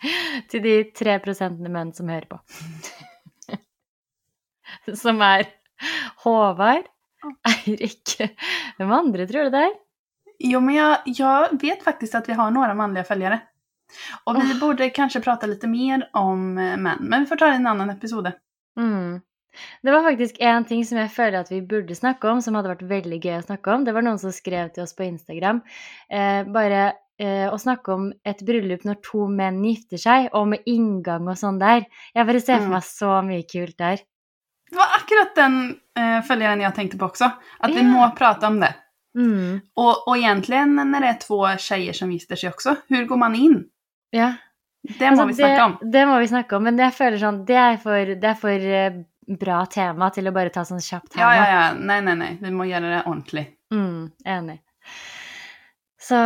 [0.48, 2.40] Till de tre procenten män som hör på.
[4.94, 5.46] som är
[6.16, 6.84] Håvard,
[7.66, 8.20] Eirik,
[8.78, 9.85] vem andra tror du det är?
[10.46, 13.40] Jo, men jag, jag vet faktiskt att vi har några manliga följare.
[14.24, 14.60] Och vi Åh.
[14.60, 17.66] borde kanske prata lite mer om eh, män, men vi får ta det i en
[17.66, 18.32] annan episode.
[18.78, 19.20] Mm.
[19.82, 22.68] Det var faktiskt en ting som jag kände att vi borde snacka om, som hade
[22.68, 23.84] varit väldigt kul att snacka om.
[23.84, 25.60] Det var någon som skrev till oss på Instagram.
[26.10, 30.58] Eh, bara eh, att snacka om ett bröllop när två män gifter sig och med
[30.66, 31.84] ingång och sånt där.
[32.12, 32.70] Jag bara ser för Mm.
[32.70, 33.98] mig så mycket kul där.
[34.70, 37.30] Det var akkurat den eh, följaren jag tänkte på också.
[37.58, 37.82] Att vi Ja.
[37.82, 38.74] må prata om det.
[39.16, 39.60] Mm.
[39.74, 43.34] Och, och egentligen när det är två tjejer som gifter sig också, hur går man
[43.34, 43.64] in?
[44.10, 44.34] Ja.
[44.98, 45.76] Det må Alltså, vi snacka om.
[45.80, 48.34] Det, det må vi snacka om, men jag känner sånn, det är för, det är
[48.34, 48.92] för eh,
[49.40, 51.36] bra tema till att bara ta sån snabbt tema.
[51.36, 51.74] Ja, ja, ja.
[51.80, 52.38] Nej, nej, nej.
[52.40, 53.48] Vi må göra det ordentligt.
[53.74, 54.60] Mm, enig.
[55.98, 56.16] Så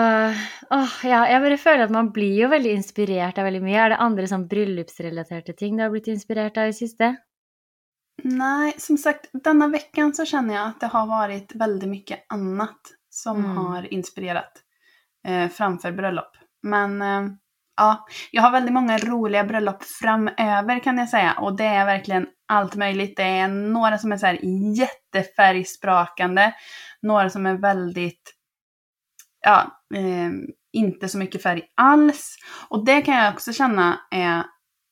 [0.71, 3.79] åh, ja, jeg bare føler at man blir jo veldig inspirert av veldig mye.
[3.81, 7.15] Er det andre sånn bryllupsrelaterte ting du har blivit inspirert av i siste?
[8.25, 12.81] Nej, som sagt, denna veckan så känner jag att det har varit väldigt mycket annat
[13.11, 13.57] som Mm.
[13.57, 14.53] har inspirerat
[15.27, 16.37] eh, framför bröllop.
[16.63, 17.23] Men eh,
[17.77, 21.33] ja, jag har väldigt många roliga bröllop framöver kan jag säga.
[21.33, 23.17] Och det är verkligen allt möjligt.
[23.17, 24.39] Det är några som är så här
[24.79, 26.53] jättefärgsprakande.
[27.03, 28.35] Några som är väldigt,
[29.41, 30.31] ja, eh,
[30.73, 32.37] inte så mycket färg alls.
[32.69, 34.45] Och det kan jag också känna är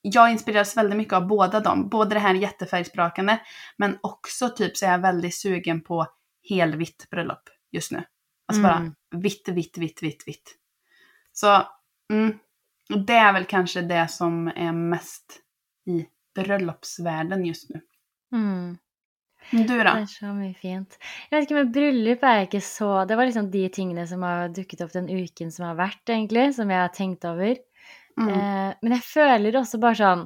[0.03, 1.89] jag inspireras väldigt mycket av båda dem.
[1.89, 3.39] Både det här jättefärgsprakande,
[3.77, 6.07] men också typ så är jag väldigt sugen på
[6.49, 8.03] helvitt bröllop just nu.
[8.49, 8.93] Alltså Mm.
[9.11, 10.55] bara vitt, vitt, vitt, vitt, vitt.
[11.33, 11.63] Så
[12.13, 12.39] mm,
[13.07, 15.41] det är väl kanske det som är mest
[15.87, 17.81] i bröllopsvärlden just nu.
[18.33, 18.79] Mm.
[19.51, 19.91] Du Det då?
[19.91, 20.99] er så mye fint.
[21.31, 24.49] Jeg vet ikke, men bryllup er ikke så Det var liksom de tingene som har
[24.49, 27.55] dukket opp den uken som har vært, egentlig, som jeg har tenkt over.
[28.19, 28.33] Mm.
[28.35, 30.25] Eh, men jeg føler også bare sånn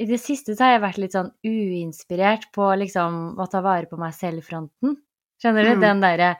[0.00, 3.90] I det siste så har jeg vært litt sånn uinspirert på liksom å ta vare
[3.90, 4.94] på meg selv-fronten.
[5.42, 5.72] Skjønner du?
[5.76, 5.82] Mm.
[5.82, 6.30] Den derre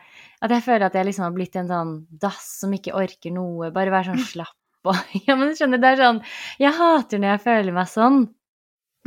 [0.43, 3.73] At jeg føler at jeg liksom har blitt en sånn dass som ikke orker noe,
[3.75, 4.57] bare være sånn slapp
[4.89, 4.97] og
[5.27, 6.23] Ja, men skjønner du, det er sånn
[6.63, 8.25] Jeg hater når jeg føler meg sånn.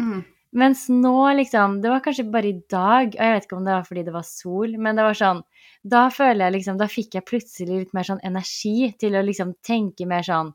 [0.01, 0.21] Mm.
[0.61, 3.75] Mens nå, liksom Det var kanskje bare i dag, og jeg vet ikke om det
[3.75, 5.43] var fordi det var sol, men det var sånn
[5.95, 9.55] Da føler jeg liksom Da fikk jeg plutselig litt mer sånn energi til å liksom
[9.65, 10.51] tenke mer sånn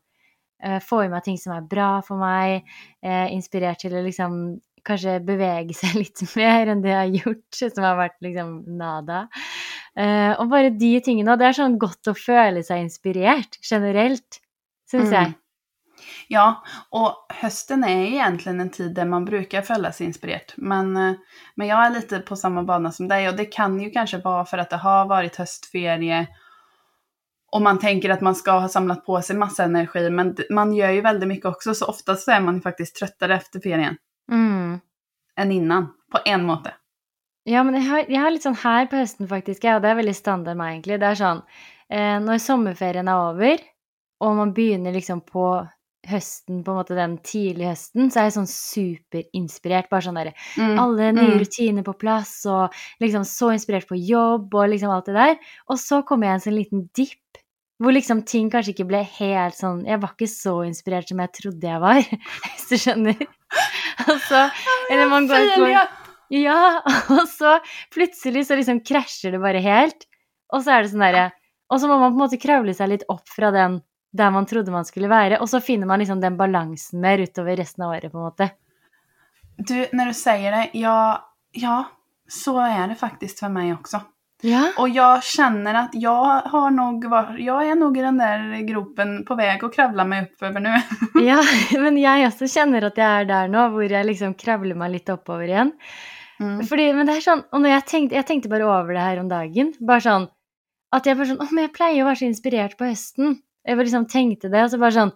[0.63, 2.65] eh, meg ting som er bra for meg,
[3.03, 7.59] eh, inspirert til å liksom kanskje bevege seg litt mer enn det jeg har gjort,
[7.75, 9.29] som har vært liksom nada.
[9.97, 11.33] Eh, og bare de tingene.
[11.33, 14.41] Og det er sånn godt å føle seg inspirert generelt,
[14.91, 15.17] syns Mm.
[15.23, 15.35] jeg.
[16.29, 20.55] Ja, och hösten är egentligen en tid där man brukar följa sig inspirerat.
[20.57, 20.93] Men,
[21.55, 24.45] men jag är lite på samma bana som dig och det kan ju kanske vara
[24.45, 26.27] för att det har varit höstferie
[27.53, 30.11] och man tänker att man ska ha samlat på sig massa energi.
[30.11, 33.35] Men man gör ju väldigt mycket också så oftast så är man ju faktiskt tröttare
[33.35, 33.97] efter ferien
[34.33, 34.81] Mm.
[35.37, 35.87] än innan.
[36.13, 36.75] På en måte.
[37.45, 39.95] Ja, men jeg har, jeg har litt sånn her på høsten, faktisk, ja, det er
[40.01, 40.99] veldig standard meg, egentlig.
[41.01, 41.43] Det er sånn
[41.91, 43.59] eh, Når sommerferien er over,
[44.21, 45.69] og man begynner liksom på
[46.07, 49.89] høsten, på en måte den tidlige høsten, så er jeg sånn superinspirert.
[49.91, 50.79] Bare sånn derre Mm.
[50.79, 51.39] Alle nye Mm.
[51.41, 55.37] rutiner på plass, og liksom så inspirert på jobb, og liksom alt det der.
[55.69, 57.19] Og så kom jeg i en sånn liten dipp,
[57.83, 61.33] hvor liksom ting kanskje ikke ble helt sånn Jeg var ikke så inspirert som jeg
[61.37, 62.01] trodde jeg var,
[62.47, 63.25] hvis du skjønner.
[64.07, 64.47] Og så
[64.91, 65.75] Eller man går, går
[66.37, 66.83] ja,
[67.15, 67.59] og så
[67.95, 70.09] plutselig så liksom krasjer det bare helt.
[70.55, 71.29] Og så er det sånn derre
[71.71, 73.81] Og så må man på en måte kravle seg litt opp fra den
[74.17, 77.59] der man trodde man skulle være, og så finner man liksom den balansen mer utover
[77.59, 78.49] resten av året, på en måte.
[79.59, 81.85] Du, när du säger det, ja, ja,
[82.29, 84.01] så är det faktiskt för mig också.
[84.43, 84.73] Ja.
[84.79, 89.25] Och jag känner att jag har nog var, jag är nog i den där gropen
[89.25, 90.75] på väg att kravla mig upp över nu.
[91.27, 91.43] ja,
[91.81, 95.09] men jeg også kjenner at jeg er der nå, hvor jeg liksom kravler meg litt
[95.13, 95.73] oppover igjen.
[96.37, 96.61] Mm.
[96.69, 99.23] Fordi, men det er sånn, og når jeg tenkte, jeg tenkte bare over det her
[99.23, 100.29] om dagen, bare sånn,
[100.93, 103.39] at jeg bare sånn, å, men jeg pleier å være så inspirert på høsten.
[103.67, 105.15] Jeg bare liksom tenkte det, og så bare sånn,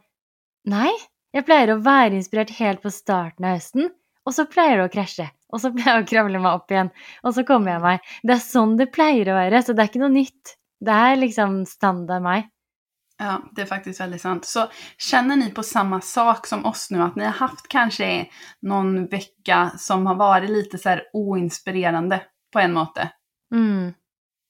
[0.72, 0.90] nei,
[1.36, 3.92] jeg pleier å være inspirert helt på starten av høsten,
[4.26, 6.92] og så pleier det å krasje, og så pleier jeg å kravle meg opp igjen,
[7.24, 8.08] og så kommer jeg meg.
[8.22, 10.56] Det er sånn det pleier å være, så det er ikke noe nytt.
[10.80, 12.48] Det er liksom standard meg.
[13.22, 14.44] Ja, det är faktiskt väldigt sant.
[14.44, 18.26] Så känner ni på samma sak som oss nu, att ni har haft kanske
[18.62, 23.10] någon vecka som har varit lite så här oinspirerande på en måte?
[23.54, 23.92] Mm.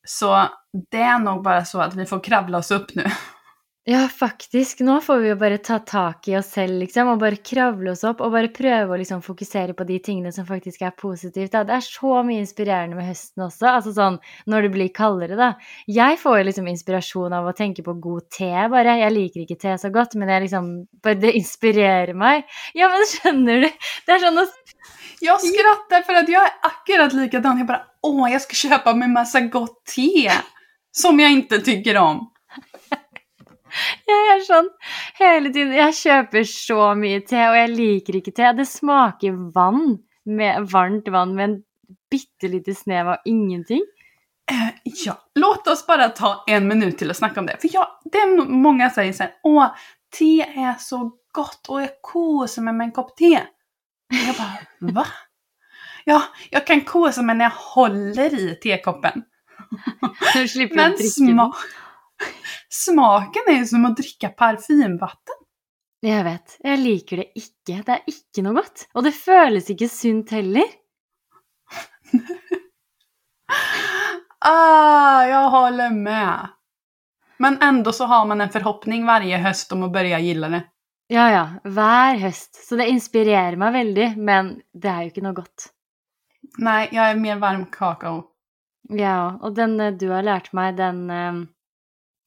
[0.07, 0.49] Så
[0.91, 3.05] det är nog bara så att vi får kravla oss upp nu.
[3.91, 4.81] Ja, faktisk.
[4.81, 8.05] Nå får vi jo bare ta tak i oss selv, liksom, og bare kravle oss
[8.07, 11.51] opp og bare prøve å liksom fokusere på de tingene som faktisk er positivt.
[11.51, 11.65] Da.
[11.67, 15.51] Det er så mye inspirerende med høsten også, altså sånn når det blir kaldere, da.
[15.91, 18.95] Jeg får jo liksom inspirasjon av å tenke på god te, bare.
[19.03, 20.73] Jeg liker ikke te så godt, men jeg liksom
[21.03, 22.47] bare Det inspirerer meg.
[22.79, 23.71] Ja, men skjønner du?
[24.07, 24.51] Det er sånn å
[25.21, 27.59] Jag skrattar för att jag är akkurat likadan.
[27.59, 30.31] Jag bara, åh, jag ska köpa mig massa gott te.
[30.93, 32.31] Som jag inte tycker om.
[34.09, 34.69] Jeg er sånn
[35.21, 38.53] hele tiden Jeg kjøper så mye te, og jeg liker ikke te.
[38.59, 41.59] Det smaker vann, med varmt vann med en
[42.11, 43.83] bitte lite snev av ingenting.
[44.51, 47.57] Eh, ja, låt oss bara ta en minut till att snacka om det.
[47.61, 49.67] För jag, det är många säger här, åh,
[50.19, 53.37] te är så gott och jag kosar mig med en kopp te.
[54.11, 54.59] Och jag bara,
[54.93, 55.07] va?
[56.05, 59.23] Ja, jag kan kosa mig när jag håller i tekoppen.
[60.35, 60.99] Men å drikke den.
[60.99, 61.47] sma
[62.69, 65.35] smaken är ju som att dricka parfymvatten.
[66.01, 66.57] Jeg vet.
[66.65, 67.83] Jeg liker det ikke.
[67.85, 68.87] Det er ikke noe godt.
[68.95, 70.69] Og det føles ikke sunt heller.
[74.43, 76.49] Ah, jag håller med.
[77.37, 80.63] Men ändå så har man en förhoppning varje höst om att börja gilla det.
[81.07, 81.49] Ja, ja.
[81.65, 82.69] Hver høst.
[82.69, 85.67] Så det inspirerer meg veldig, men det er jo ikke noe godt.
[86.59, 88.25] Nej, jag är mer varm kakao.
[88.89, 91.43] Ja, og den eh, du har lært meg, den eh,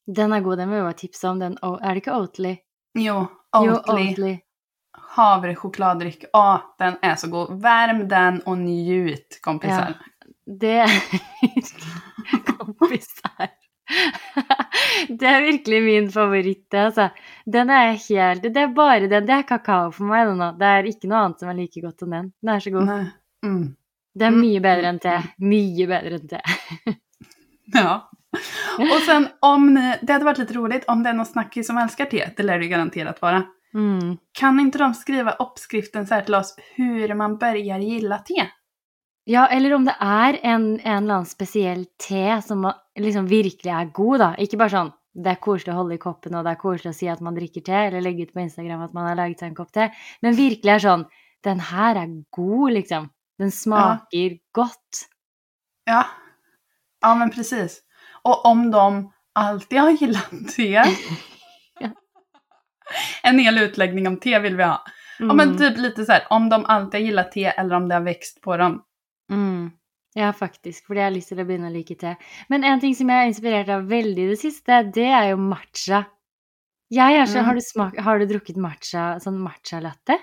[0.08, 0.58] Den er god.
[0.58, 1.40] Den jeg bare tipse om.
[1.40, 2.56] Den, O- er det ikke Oatly?
[3.00, 4.08] Jo, Jo, Oatly.
[4.10, 4.34] Oatly.
[5.16, 6.26] Havrechokladryck.
[6.34, 7.62] Ja, den är så god.
[7.62, 9.94] Värm den och njut kompisar.
[10.60, 10.90] Det er
[12.46, 13.50] Kompisar.
[15.20, 17.10] Det er virkelig min favoritt, det, altså.
[17.46, 19.26] Den er helt Det er bare den.
[19.28, 20.52] Det er kakao for meg nå.
[20.60, 22.30] Det er ikke noe annet som er like godt som den.
[22.42, 22.92] Den er så god.
[23.46, 23.76] Mm.
[24.16, 24.40] Det er Mm.
[24.42, 25.16] mye bedre enn te.
[25.40, 26.42] Mye bedre enn te.
[27.74, 28.02] Ja.
[28.78, 31.78] Och sen om ni, det hade varit lite roligt om det är någon snackis som
[31.78, 33.44] älskar te, det lär det ju garanterat vara.
[33.74, 34.18] Mm.
[34.32, 38.48] Kan inte de skriva uppskriften så här till oss hur man börjar gilla te?
[39.26, 43.86] Ja, eller om det er en, en eller annen spesiell te som liksom virkelig er
[43.94, 44.30] god, da.
[44.38, 46.98] Ikke bare sånn det er koselig å holde i koppen, og det er koselig å
[46.98, 49.52] si at man drikker te, eller legge ut på Instagram at man har laget seg
[49.52, 49.90] en kopp te,
[50.26, 51.06] men virkelig er sånn
[51.44, 53.10] Den her er god, liksom.
[53.42, 55.02] Den smaker godt.
[55.84, 56.06] Ja.
[57.04, 57.82] Ja, men precis.
[58.24, 60.84] Och om de alltid har gillat te.
[63.24, 64.84] En hel utläggning om te vill vi ha.
[65.20, 67.96] Ja, men typ lite så här, om de alltid har gillat te eller om det
[67.96, 68.84] har växt på dem.
[69.32, 69.72] Mm.
[70.14, 70.86] Ja, faktisk.
[70.88, 72.16] Fordi jeg har lyst til å begynne å like te.
[72.50, 75.38] Men en ting som jeg er inspirert av veldig i det siste, det er jo
[75.42, 76.04] matcha.
[76.94, 77.46] Jeg er så, Mm.
[77.46, 80.18] har, du smak, har du drukket matcha, sånn matcha-latte?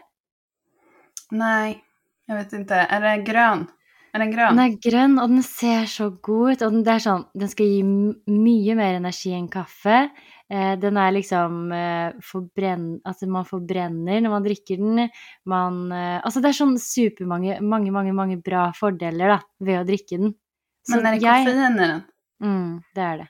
[1.31, 1.85] Nej,
[2.27, 3.67] Jag vet inte, är det grön?
[4.13, 4.57] Är den grön?
[4.57, 6.63] Den är grön och den ser så god ut.
[6.63, 10.09] Och den, det är sån, den ska ge m- mycket mer energi än kaffe.
[10.51, 15.09] Eh, den är liksom eh, förbränn, alltså man förbränner när man dricker den.
[15.45, 19.87] Man, eh, alltså det är sån supermånga, många, många, många bra fördelar då, med att
[19.87, 20.35] dricka den.
[20.83, 22.01] Så Men är det jag- koffein i den?
[22.43, 23.29] Mm, det är det.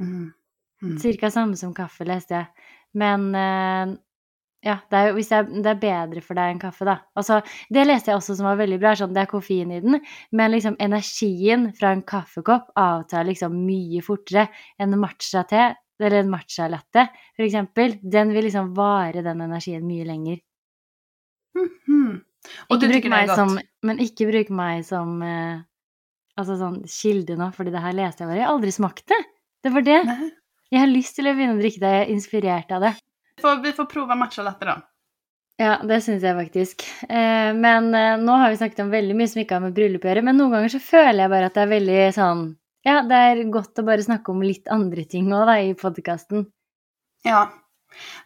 [0.00, 0.32] Mm.
[0.82, 0.98] Mm.
[0.98, 2.44] Cirka samma som kaffe läste jag.
[2.92, 3.96] Men eh,
[4.66, 6.96] ja, det är, hvis det, er, det är bättre för dig än kaffe då.
[7.14, 10.00] Alltså, det läste jag också som var väldigt bra, sånn, det är koffein i den.
[10.30, 14.48] Men liksom energin från en kaffekopp avtar liksom mycket fortare
[14.78, 17.06] än en matcha-te, eller en matcha-latte
[17.38, 17.94] exempel.
[18.02, 20.38] Den vill liksom vara den energin mycket längre.
[21.54, 22.20] Mhm.
[22.68, 23.36] Och Ikke du bruk tycker det gott?
[23.36, 25.62] som, men ikke bruk meg som eh,
[26.36, 28.38] altså sånn kilde nå, fordi det her leste jeg bare.
[28.38, 29.22] Jeg har aldri smakt det.
[29.64, 30.04] Det var det.
[30.06, 30.30] Nej.
[30.70, 31.90] Jeg har lyst til å begynne å drikke det.
[31.94, 32.92] Jeg er inspirert av det.
[33.36, 34.76] Vi får, vi får prova matcha-latte då.
[35.56, 36.84] Ja, det syns jeg faktisk.
[37.08, 40.04] Eh, men eh, nå har vi snakket om veldig mye som ikke har med bryllup
[40.04, 42.42] å gjøre, men noen ganger så føler jeg bare at det er veldig sånn
[42.86, 46.44] Ja, det er godt å bare snakke om litt andre ting da, i podkasten.
[47.24, 47.48] Ja,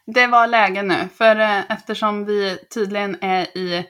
[0.07, 0.99] det var läge nu.
[1.15, 3.87] För eh, eftersom vi tydligen är i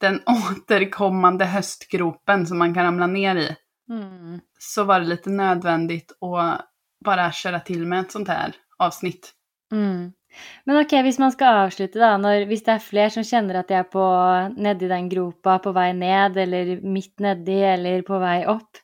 [0.00, 3.56] den återkommande höstgropen som man kan ramla ner i.
[3.90, 4.40] Mm.
[4.58, 6.60] Så var det lite nödvändigt att
[7.04, 9.32] bara köra till med ett sånt här avsnitt.
[9.72, 10.12] Mm.
[10.68, 13.70] Men ok, hvis man skal avslutte, da, når, hvis det er flere som kjenner at
[13.70, 14.04] de er på,
[14.58, 18.82] nedi den gropa, på vei ned, eller midt nedi, eller på vei opp,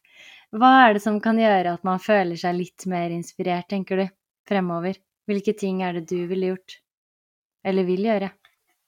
[0.55, 4.07] hva er det som kan gjøre at man føler seg litt mer inspirert, tenker du,
[4.49, 5.01] fremover?
[5.27, 6.79] Hvilke ting er det du ville gjort?
[7.64, 8.31] Eller vill göra?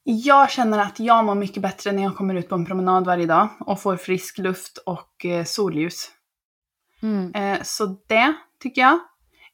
[0.09, 3.27] Jag känner att jag mår mycket bättre när jag kommer ut på en promenad varje
[3.27, 6.11] dag och får frisk luft och eh, solljus.
[7.03, 7.35] Mm.
[7.35, 8.99] Eh, så det tycker jag.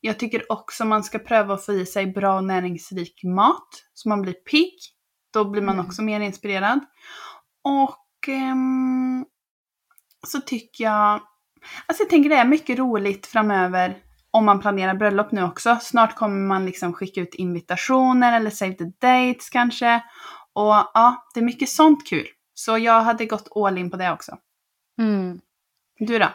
[0.04, 4.08] Jag tycker också man ska pröva att få i sig bra och näringsrik mat så
[4.08, 4.74] man blir pigg.
[5.32, 5.86] Då blir man Mm.
[5.86, 6.80] också mer inspirerad.
[7.64, 9.24] Och ehm,
[10.26, 11.20] så tycker jag,
[11.86, 13.96] alltså jag tänker det är mycket roligt framöver
[14.30, 15.78] om man planerar bröllop nu också.
[15.80, 19.94] Snart kommer man liksom skicka ut invitationer eller save the dates kanske.
[20.52, 22.26] Och ja, det är mycket sånt kul.
[22.54, 24.38] Så jag hade gått all in på det också.
[24.98, 25.40] Mm.
[25.98, 26.28] Du då?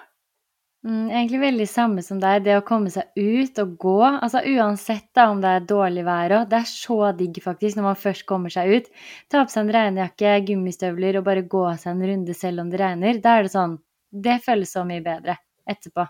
[0.86, 3.98] Mm, egentlig veldig samme som deg, det å komme seg ut og gå.
[4.06, 7.88] Altså uansett da om det er dårlig vær òg, det er så digg faktisk når
[7.90, 8.92] man først kommer seg ut.
[9.32, 12.82] Ta på seg en regnjakke, gummistøvler og bare gå seg en runde selv om det
[12.84, 13.20] regner.
[13.24, 15.36] Da er det sånn Det føles så mye bedre
[15.68, 16.06] etterpå.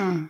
[0.00, 0.22] Mm.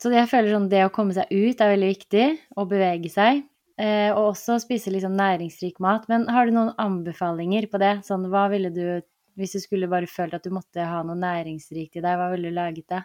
[0.00, 2.24] Så jeg føler sånn det å komme seg ut er veldig viktig,
[2.56, 3.42] og bevege seg.
[3.76, 6.06] Eh, og også spise liksom næringsrik mat.
[6.08, 7.92] Men har du noen anbefalinger på det?
[8.08, 9.02] Sånn, hva ville du
[9.36, 12.48] Hvis du skulle bare følt at du måtte ha noe næringsrikt i deg, hva ville
[12.48, 13.02] du laget da?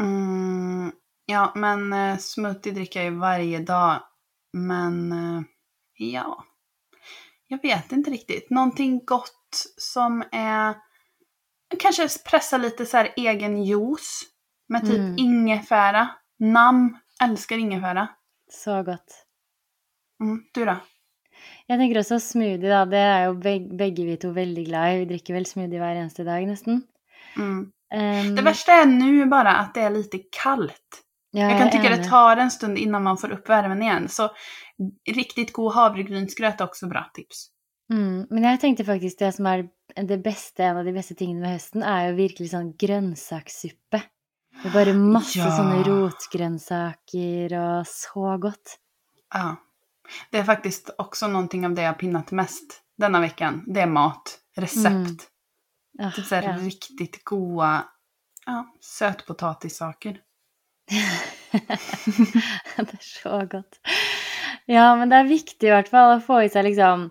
[0.00, 0.92] Mm,
[1.26, 4.02] ja, men eh, smoothie dricker jag ju varje dag.
[4.52, 5.42] Men eh,
[5.98, 6.44] ja,
[7.48, 8.50] jag vet inte riktigt.
[8.50, 10.74] Någonting gott som är...
[11.78, 14.22] Kanske pressa lite så här egen juice
[14.68, 15.14] med typ Mm.
[15.18, 16.08] ingefära.
[16.38, 18.08] Nam, älskar ingefära.
[18.50, 19.26] Så godt.
[20.22, 20.76] Mm, du då?
[21.68, 22.84] Jeg tenker også smoothie, da.
[22.84, 24.98] Det er jo beg begge vi to veldig glad i.
[24.98, 26.82] Vi drikker vel smoothie hver eneste dag, nesten.
[27.36, 27.72] Mm.
[27.94, 31.02] Um, Det värsta är nu bara att det är lite kallt.
[31.30, 34.08] ja, Jag kan tycka det tar en stund innan man får upp värmen igen.
[34.08, 34.30] Så
[35.10, 37.48] riktigt god havregrynsgröt är också bra tips.
[37.92, 39.68] Mm, men jeg tenkte faktisk det som er
[40.08, 44.00] det beste, en av de beste tingene med høsten, er jo virkelig sånn grønnsakssuppe.
[44.62, 45.50] Det er bare masse Ja.
[45.56, 48.78] sånne rotgrønnsaker og så godt.
[49.34, 49.56] Ja.
[50.30, 53.64] Det är faktiskt också någonting av det jag pinnat mest denna veckan.
[53.66, 54.38] Det är mat.
[54.56, 54.86] Recept.
[54.86, 55.16] Mm.
[55.98, 56.52] Ah, Typ såhär ja.
[56.52, 57.88] riktigt goda
[58.46, 60.20] ja, sötpotatissaker.
[62.76, 63.80] det er så godt.
[64.66, 67.08] Ja, men det er viktig i hvert fall å få i seg liksom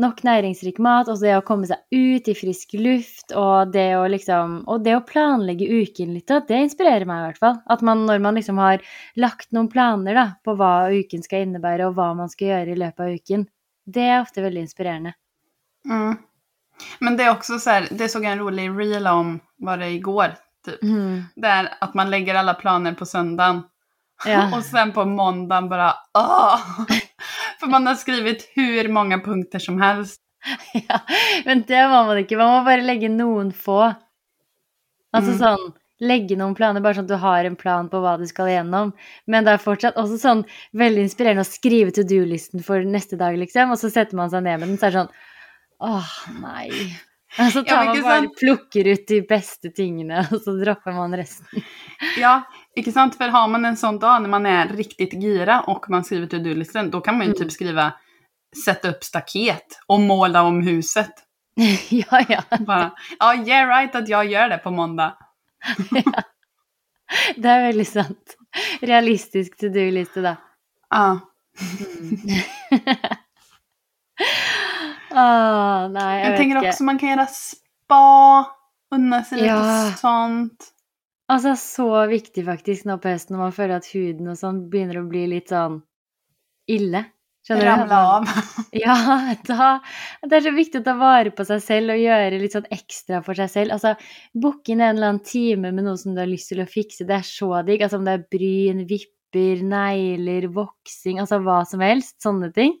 [0.00, 4.06] nok næringsrik mat, og det å komme seg ut i frisk luft, og det å
[4.10, 7.58] liksom Og det å planlegge uken litt, det inspirerer meg i hvert fall.
[7.70, 8.82] At man når man liksom har
[9.14, 12.80] lagt noen planer da, på hva uken skal innebære, og hva man skal gjøre i
[12.82, 13.48] løpet av uken,
[13.86, 15.14] det er ofte veldig inspirerende.
[15.86, 16.18] Mm.
[16.98, 19.90] Men det är också så här, det såg jag en rolig reel om, var det
[19.90, 20.34] igår,
[20.66, 20.82] typ.
[20.82, 21.24] Mm.
[21.36, 23.62] Där att man lägger alla planer på söndagen.
[24.26, 24.56] Ja.
[24.56, 26.60] Och sen på måndagen bara åh!
[27.60, 30.20] För man har skrivit hur många punkter som helst.
[30.88, 31.00] ja,
[31.44, 32.36] men det må man ikke.
[32.36, 33.94] Man må bare legge noen få.
[35.14, 35.38] Altså Mm.
[35.38, 35.72] sånn
[36.02, 38.90] Legge noen planer, bare sånn at du har en plan på hva du skal gjennom.
[39.30, 40.40] Men det er fortsatt også sånn
[40.74, 43.70] veldig inspirerende å skrive to do-listen for neste dag, liksom.
[43.70, 45.12] Og så setter man seg ned med den, så er det sånn
[45.80, 46.10] Åh,
[46.40, 46.70] nei.
[47.38, 48.38] Og så Ja, tar men man ikke bare sant?
[48.38, 51.62] plukker ut de beste tingene, og så dropper man resten.
[52.18, 52.42] Ja,
[52.76, 53.16] inte sant?
[53.16, 56.38] För har man en sån dag när man är riktigt gira och man skriver to
[56.38, 57.38] do-listen, då kan man ju Mm.
[57.38, 57.92] typ skriva
[58.64, 61.10] sätta upp staket och måla om huset.
[61.90, 62.42] ja, ja.
[62.58, 65.16] Bara, ja, yeah right att jag gör det på måndag.
[67.36, 68.36] Det är väldigt sant.
[68.80, 70.36] Realistisk to-do-lista då.
[70.90, 71.20] Ja.
[75.14, 76.68] Åh, nej, jag, Jag tänker inte.
[76.68, 78.46] också man kan göra spa,
[78.94, 79.56] unna sig Ja.
[79.86, 80.70] lite sånt.
[81.32, 84.98] Altså, så viktig faktisk nå på høsten når man føler at huden og sånn begynner
[85.00, 85.78] å bli litt sånn
[86.68, 87.04] ille.
[87.46, 87.70] Skjønner du?
[87.70, 88.28] Ramla av.
[88.72, 88.96] Ja,
[89.46, 89.68] da,
[90.24, 93.22] det er så viktig å ta vare på seg selv og gjøre litt sånn ekstra
[93.24, 93.72] for seg selv.
[93.76, 93.94] Altså,
[94.34, 97.18] Booke inn en eller annen time med noe som du har til å fikse, det
[97.20, 97.84] er så digg.
[97.84, 102.16] Altså om det er bryn, vipper, negler, voksing, altså hva som helst.
[102.24, 102.76] Sånne ting.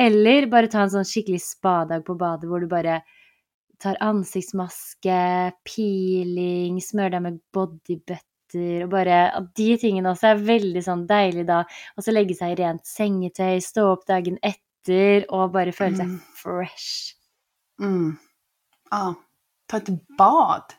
[0.00, 3.00] Eller bare ta en sånn skikkelig spadag på badet hvor du bare
[3.82, 5.18] tar ansiktsmaske,
[5.66, 11.44] peeling, smører deg med bodybutter og bare at De tingene også er veldig sånn deilig
[11.48, 11.62] da.
[11.98, 16.06] Og så legge seg i rent sengetøy, stå opp dagen etter og bare føle seg
[16.06, 16.20] Mm.
[16.38, 17.14] fresh.
[17.80, 18.16] Mm.
[18.92, 19.14] Ja.
[19.68, 20.74] Ta ett bad.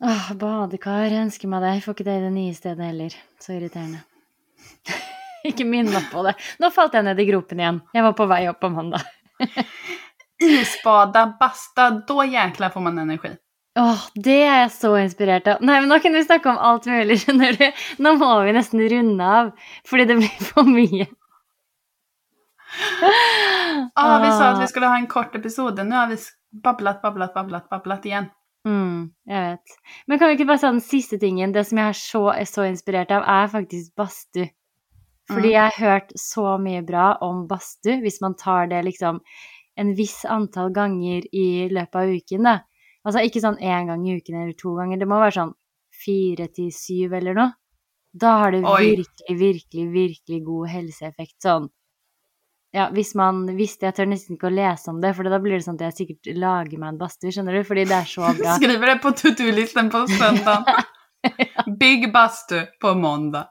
[0.00, 1.72] Åh, badekar, jeg ønsker meg det.
[1.74, 3.14] Jeg får ikke det i det nye stedet heller.
[3.40, 4.04] Så irriterende.
[5.46, 6.34] ikke minn meg på det.
[6.58, 7.80] Nå falt jeg ned i gropen igjen.
[7.94, 9.02] Jeg var på vei opp på mandag.
[10.42, 13.30] Isbada, basta, då jäklar får man energi.
[13.78, 15.60] Åh, det er jeg så inspirert av.
[15.62, 17.66] Nei, men nå kan vi snakke om alt mulig, skjønner du.
[18.02, 19.52] Nå må vi nesten runde av,
[19.86, 21.06] fordi det blir for mye.
[23.94, 24.50] Ja, vi sa Ah.
[24.54, 25.86] att vi skulle ha en kort episod.
[25.86, 26.16] Nu har vi
[26.62, 28.26] babblat, babblat, babblat, babblat igen.
[28.68, 29.76] Mm, jeg vet.
[30.06, 31.52] Men kan vi ikke bare ta den siste tingen?
[31.52, 34.50] Det som jeg er så, er så inspirert av, er faktisk badstue.
[35.28, 35.52] Fordi Mm.
[35.52, 39.20] jeg har hørt så mye bra om badstue, hvis man tar det liksom
[39.76, 42.60] en viss antall ganger i løpet av uken, da.
[43.06, 45.54] Altså ikke sånn én gang i uken eller to ganger, det må være sånn
[46.04, 47.52] fire til syv eller noe.
[48.14, 48.96] Da har det Oi.
[48.96, 51.36] virkelig, virkelig, virkelig god helseeffekt.
[51.44, 51.68] Sånn
[52.74, 55.56] ja, hvis man visste Jeg tør nesten ikke å lese om det, for da blir
[55.56, 57.62] det sånn at jeg sikkert lager meg en badstue, skjønner du?
[57.64, 58.56] Fordi det er så bra.
[58.60, 60.84] Skriver det på to-do-listen på söndagen.
[61.80, 63.48] Big bastu på måndag.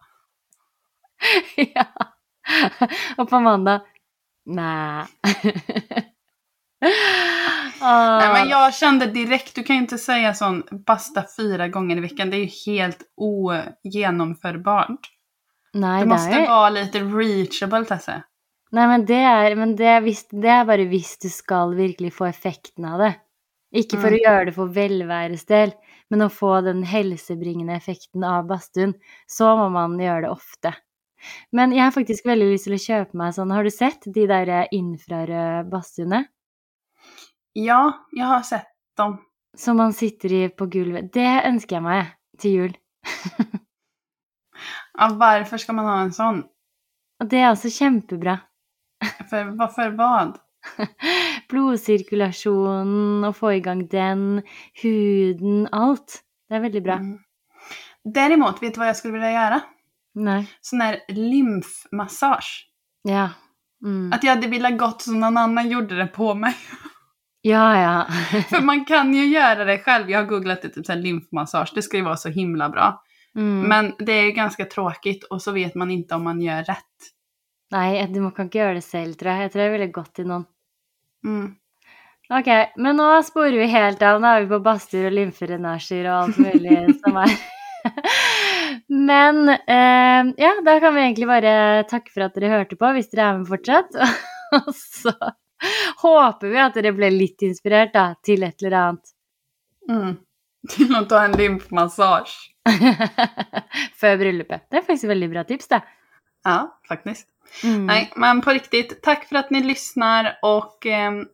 [1.76, 1.86] ja.
[3.18, 3.82] Og på mandag
[4.48, 5.04] Nei.
[5.22, 5.28] Åh.
[8.20, 12.00] Nej, men jag kände direkt, du kan ju inte säga sån basta fyra gånger i
[12.00, 12.30] veckan.
[12.30, 15.00] Det är ju helt ogenomförbart.
[15.74, 18.24] Nei, Det måste jo vara lite reachable, Tesse.
[18.72, 22.14] Nei, men det er, men det er, hvis, det er bare hvis du skal virkelig
[22.16, 23.14] få effekten av det.
[23.76, 24.16] Ikke for Mm.
[24.16, 25.72] å gjøre det for velværes del,
[26.10, 28.94] men å få den helsebringende effekten av badstuen,
[29.28, 30.74] så må man gjøre det ofte.
[31.52, 34.26] Men jeg har faktisk veldig lyst til å kjøpe meg sånn Har du sett de
[34.28, 36.26] der infrarøde badstuene?
[37.54, 38.68] Ja, jag har sett
[38.98, 39.18] dem.
[39.58, 41.12] Som man sitter i på gulvet.
[41.14, 42.76] Det ønsker jeg meg til jul.
[44.98, 46.44] Ja, varför ska man ha en sån?
[47.30, 48.40] Det er også kjempebra.
[49.30, 50.38] För, vad- för vad?
[51.50, 54.42] Blodsirkulasjonen, å få i gang den,
[54.82, 56.22] huden, alt.
[56.50, 56.94] Det er veldig bra.
[57.02, 57.18] Mm.
[58.04, 59.62] Däremot, vet du vad jag skulle vilja göra?
[60.18, 60.48] Nei.
[60.62, 62.68] Sån här lymfmassage.
[63.04, 63.30] Ja.
[63.84, 64.14] Mm.
[64.14, 66.56] Att jag hade velat gått som någon annan gjorde det på mig.
[67.42, 68.06] Ja, ja.
[68.50, 70.10] För man kan ju göra det själv.
[70.10, 71.72] Jag har googlat det, typ så här lymfmassage.
[71.76, 73.04] Det ska ju vara så himla bra.
[73.36, 73.62] Mm.
[73.62, 77.14] Men det är ju ganska tråkigt och så vet man inte om man gör rätt.
[77.72, 79.48] Nei, du må kan ikke gjøre det selv, tror jeg.
[79.48, 80.46] Jeg tror jeg ville gått til noen.
[81.28, 81.48] Mm.
[82.28, 82.48] Ok,
[82.80, 84.22] men nå sporer vi helt av.
[84.24, 87.36] Nå er vi på badstuer og lymferenasjer og alt mulig som er.
[88.88, 93.10] Men eh, ja, da kan vi egentlig bare takke for at dere hørte på, hvis
[93.12, 93.98] dere er med fortsatt.
[94.62, 95.14] Og så
[96.04, 99.14] håper vi at dere ble litt inspirert da, til et eller annet.
[99.90, 100.16] Mm.
[100.70, 102.54] Till att ta en lymfmassage.
[104.00, 104.68] Før bryllupet.
[104.70, 105.82] Det er faktisk et veldig bra tips, det.
[106.44, 107.28] Ja, faktiskt.
[107.64, 107.86] Mm.
[107.86, 111.26] Nej, men på riktigt, tack för att ni lyssnar och ehm,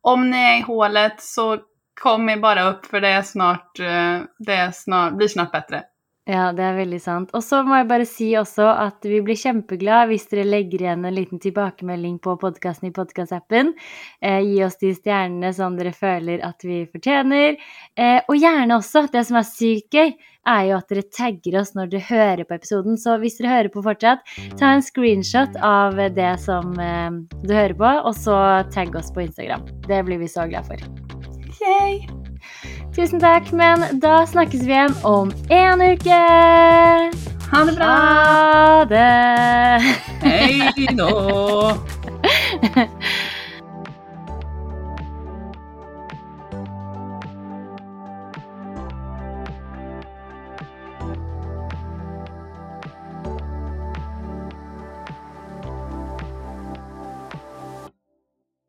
[0.00, 1.58] om ni är i hålet så
[2.00, 5.82] kom er bara upp för det är snart, eh, det är snart, blir snart bättre.
[6.24, 7.32] Ja, det er veldig sant.
[7.36, 11.04] Og så må jeg bare si også at vi blir kjempeglad hvis dere legger igjen
[11.04, 13.74] en liten tilbakemelding på podkasten i podkastappen.
[14.24, 17.60] Eh, gi oss de stjernene som dere føler at vi fortjener.
[17.92, 20.16] Eh, og gjerne også, det som er sykt gøy,
[20.48, 22.96] er jo at dere tagger oss når dere hører på episoden.
[23.00, 24.24] Så hvis dere hører på fortsatt,
[24.56, 28.40] ta en screenshot av det som eh, du hører på, og så
[28.72, 29.68] tagg oss på Instagram.
[29.84, 30.80] Det blir vi så glad for.
[31.60, 32.23] Yay!
[32.96, 36.10] Tusen tack men då snackas vi igen om en vecka.
[37.52, 37.84] Ha det bra.
[37.84, 39.82] Ha det.
[40.22, 41.72] Hei nå.